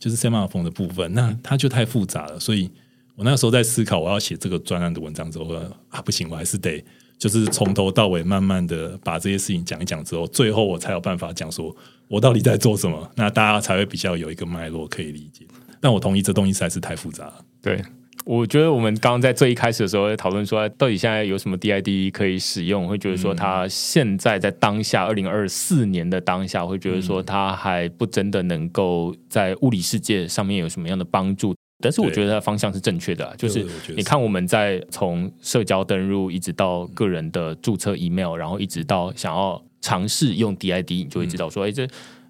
[0.00, 2.68] 就是 semaphore 的部分，那它就太复杂了，所以
[3.14, 5.54] 我那时候在思考我要写这个专案的文章之后，
[5.90, 6.84] 啊，不行，我还是得
[7.16, 11.72] 就是从头到尾慢慢的把这些事情讲一讲之后，最后我才有办法讲说
[12.08, 15.46] 我到底在做什么，那大家才会比较有一个脉络可以理解。
[15.82, 17.44] 但我同意这东西实在是太复杂了。
[17.60, 17.82] 对，
[18.24, 31.52] 我觉得我们刚刚在最一开始的时候讨论说，到底现在有什么 DID 可以使用，会觉得说它现在在当下二零二四年的当下，会觉得说它还不真的能够在物理世界上面有什么样的帮助。
[31.82, 33.66] 但是我觉得方向是正确的啊，就是
[33.96, 41.84] 你看我们在从社交登录一直到个人的注册 email，然后一直到想要尝试用 DID，你就会知道说，哎、这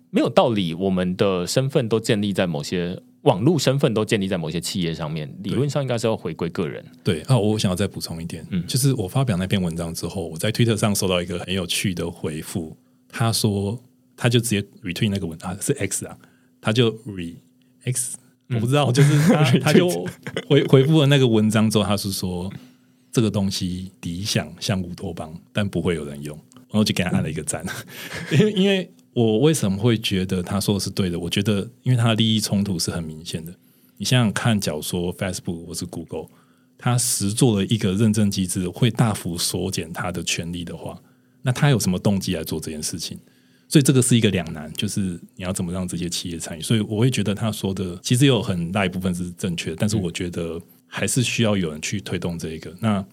[0.08, 6.84] 没有道理，我们的身份都建立在某些网络身份都建立在某些企业上面，理论上应该是要回归个人。
[7.04, 8.64] 对啊，我想要再补充一点，嗯。
[8.66, 12.76] 就是我发表那篇文章之后，我在推特上收到一个很有趣的回复，
[13.08, 13.80] 他说
[14.16, 16.16] 他就直接 retweet 那个文啊是 X 啊，
[16.60, 17.34] 他就 re
[17.84, 18.16] X，
[18.50, 19.88] 我不知道，就是他 他就
[20.48, 22.52] 回回复了那个文章之后，他是说
[23.12, 27.64] 这个东西理想像乌托邦，但不会有人用，然后就给他按了一个赞，
[28.32, 31.18] 因为因为我为什么会觉得他说的是对的？
[31.18, 33.52] 我觉得因为他的利益冲突是很明显的。
[33.98, 36.26] 你想想看，假如说 Facebook 或是 Google，
[36.78, 41.00] 它实做了一个认证机制，会大幅缩减它的权利的话，
[41.42, 43.18] 那他有什么动机来做这件事情？
[43.68, 45.00] 所以这个是一个两难，就是
[45.36, 46.60] 你要怎么让这些企业参与。
[46.60, 52.74] 所以我会觉得他说的其实有很大一部分是正确的，但是我觉得还是需要有人去推动这一个。
[52.80, 53.04] 那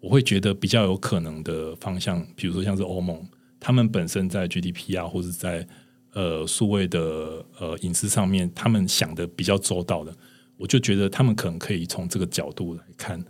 [0.00, 3.24] 我会觉得比较有可能的方向，比如说像是欧盟，
[3.64, 5.64] 他们本身在 GDP 啊，或者在
[6.14, 10.12] 呃数位的呃隐私上面，他们想的比较周到的，
[10.56, 13.24] 我就觉得他们可能可以从这个角度来看，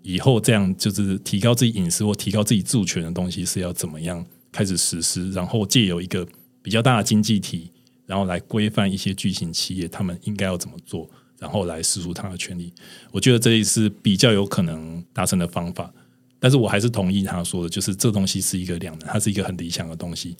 [0.00, 6.26] 以后这样就是提高自己隐私或提高自己自主权的东西是要怎么样开始实施，然后借由一个
[6.62, 7.70] 比较大的经济体，
[8.06, 11.06] 然后来规范一些巨型企业他们应该要怎么做，
[11.38, 12.72] 然后来施出他的权利。
[13.12, 15.92] 我觉得这也是比较有可能达成的方法。
[16.40, 20.36] 但是我还是同意他说的，就是这东西是一个两难，它是一个很理想的东西，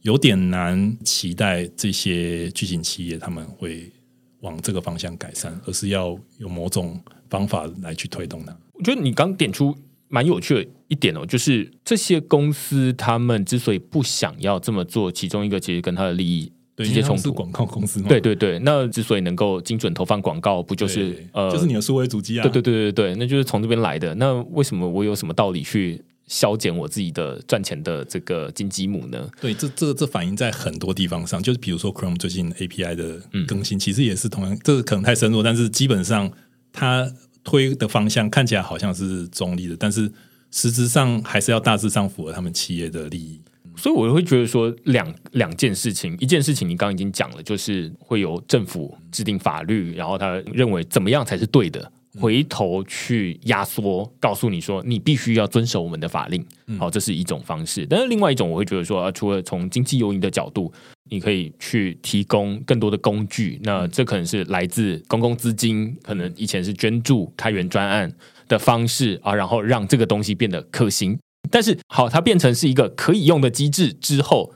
[0.00, 3.92] 有点难期待这些巨型企业他们会
[4.40, 8.56] 往这个方向改善，而是要有某种方法来去推动它。
[8.72, 9.76] 我觉得你刚点出
[10.08, 17.16] 蛮有趣的一点哦，就是这些公司他们之所以不想要这么做，其中一个其实跟他的利益对，直接冲突。
[17.16, 24.14] 因为他们是广告公司嘛，对对对，那之所以能够精准投放广告，不就，是呃，就是你的数位主机啊，对对对对对，那就是从这边来的。
[24.16, 29.26] 那为什么我有什么道理去削减我自己的赚钱的这个金鸡母呢？
[29.40, 36.30] 对，这这这反映在很多地方上，就是比如说 Chrome 最近 API 的更新，其实也是同样，这个可能太深入，但是基本上
[36.72, 37.10] 它
[37.42, 40.10] 推的方向看起来好像是中立的，但是
[40.50, 43.40] 实质上还是要大致上符合他们企业的利益。
[43.76, 56.44] 所以我会觉得说两两件事情，一件事情你刚刚已经讲了，就是会由政府制定法律，然后他认为怎么样才是对的，回头去压缩，告诉你说你必须要遵守我们的法令。
[56.78, 57.86] 好，这是一种方式。
[57.88, 60.72] 但是另外一种，我会觉得说，啊、除了从经济诱因的角度，
[61.08, 68.12] 你可以去提供更多的工具，那这可能是来自公共资金，可能以前是捐助、开源专案
[68.48, 71.16] 的方式啊，然后让这个东西变得可行。
[71.50, 74.52] 但是好，它变成是一个可以用的机制之后，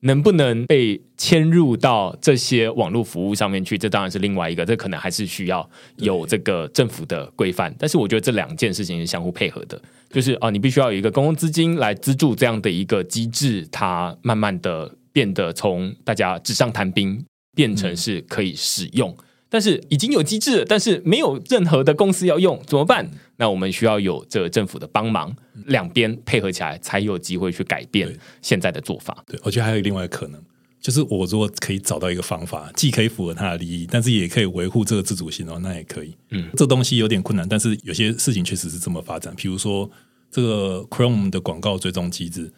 [0.00, 3.76] 能不能被迁入到这些网络服务上面去？
[3.76, 7.74] 这当然是另外一个，这可能还是需要有这个政府的规范。
[7.78, 9.80] 但是我觉得这两件事情是相互配合的，
[10.10, 17.24] 就是啊，你必须要有一个公共资金来资助这样的一个机制，它慢慢的变得从大家纸上谈兵
[17.56, 19.16] 变成是可以使用。
[19.50, 23.10] 但是已经有机制了，但是没有任何的公司要用，怎么办？
[23.36, 25.34] 那我们需要有这个政府的帮忙，
[25.66, 29.24] 两边配合起来，才有机会去改变现在的做法。
[29.26, 30.42] 对，我觉得还有另外一个可能，
[30.80, 36.14] 就是我如果可以找到一个方法，既可以符合他的利益，但是也可以维护这个自主性哦，那也可以。
[36.30, 39.34] 嗯，这东西有点困难，但是有些事情确实是这么发展。
[39.36, 39.88] 比如说，
[40.30, 42.52] 这个 Chrome 的广告追踪机制，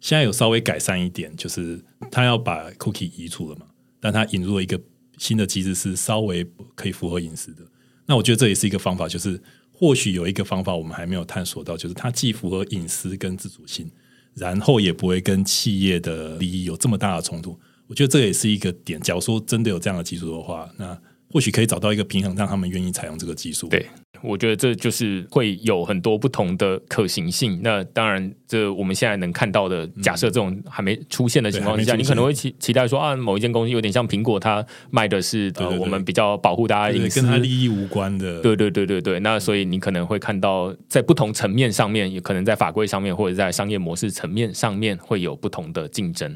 [0.00, 3.66] 现在有稍微改善一点，就是他要把 cookie 移除了嘛，
[4.00, 4.80] 但他引入了一个
[5.20, 6.44] 新的机制，是稍微
[6.74, 7.62] 可以符合隐私的。
[8.06, 9.38] 那我觉得这也是一个方法，就是
[9.70, 13.88] 或许有一个方法我们还没有探索到，就是它既符合隐私跟自主性，
[14.34, 17.56] 然后也不会跟企业的利益有这么大的冲突。
[17.86, 18.98] 我觉得这也是一个点。
[19.00, 20.98] 假如说真的有这样的技术的话，那
[21.30, 23.68] 或许可以找到一个平衡，让他们愿意采用这个技术。
[23.68, 23.86] 对
[24.22, 27.60] 我觉得这就是会有很多不同的可行性。
[27.62, 38.40] 那当然，这我们现在能看到的，假设这种还没出现的情况之下，你可能会期期待说啊，某一间公司有点像苹果，它卖的是呃我们比较保护大家对隐私跟它利益无关的。
[38.40, 46.30] 对对对对对，那所以你可能会看到，在不同层面上面，也可能在法规上面，或者在商业模式层面上面，会有不同的竞争。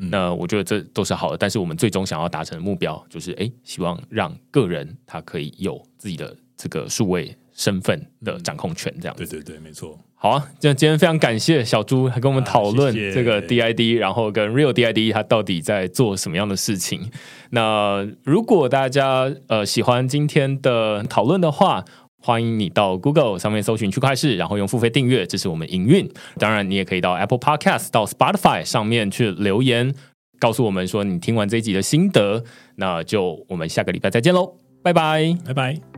[0.00, 9.98] 嗯那我觉得这都是好的，但是我们最终想要达成的目标，就是哎，希望让个人他可以有自己的这个数位身份的掌控权，这样对对对，没错。
[10.16, 17.10] 好啊，那今天非常感谢小朱还跟我们讨论这个 DID，然后跟 Real DID 它到底在做什么样的事情。
[17.50, 21.84] 那如果大家呃喜欢今天的讨论的话，
[22.22, 26.10] 欢迎你到 Google 上面搜寻区块市，然后用付费订阅支持我们营运。
[26.38, 29.94] 当然，你也可以到 Apple Podcast、到 Spotify 上面去留言，
[30.40, 32.42] 告诉我们说你听完这一集的心得。
[32.76, 35.36] 那就我们下个礼拜再见喽，拜拜。
[35.44, 35.93] 拜拜。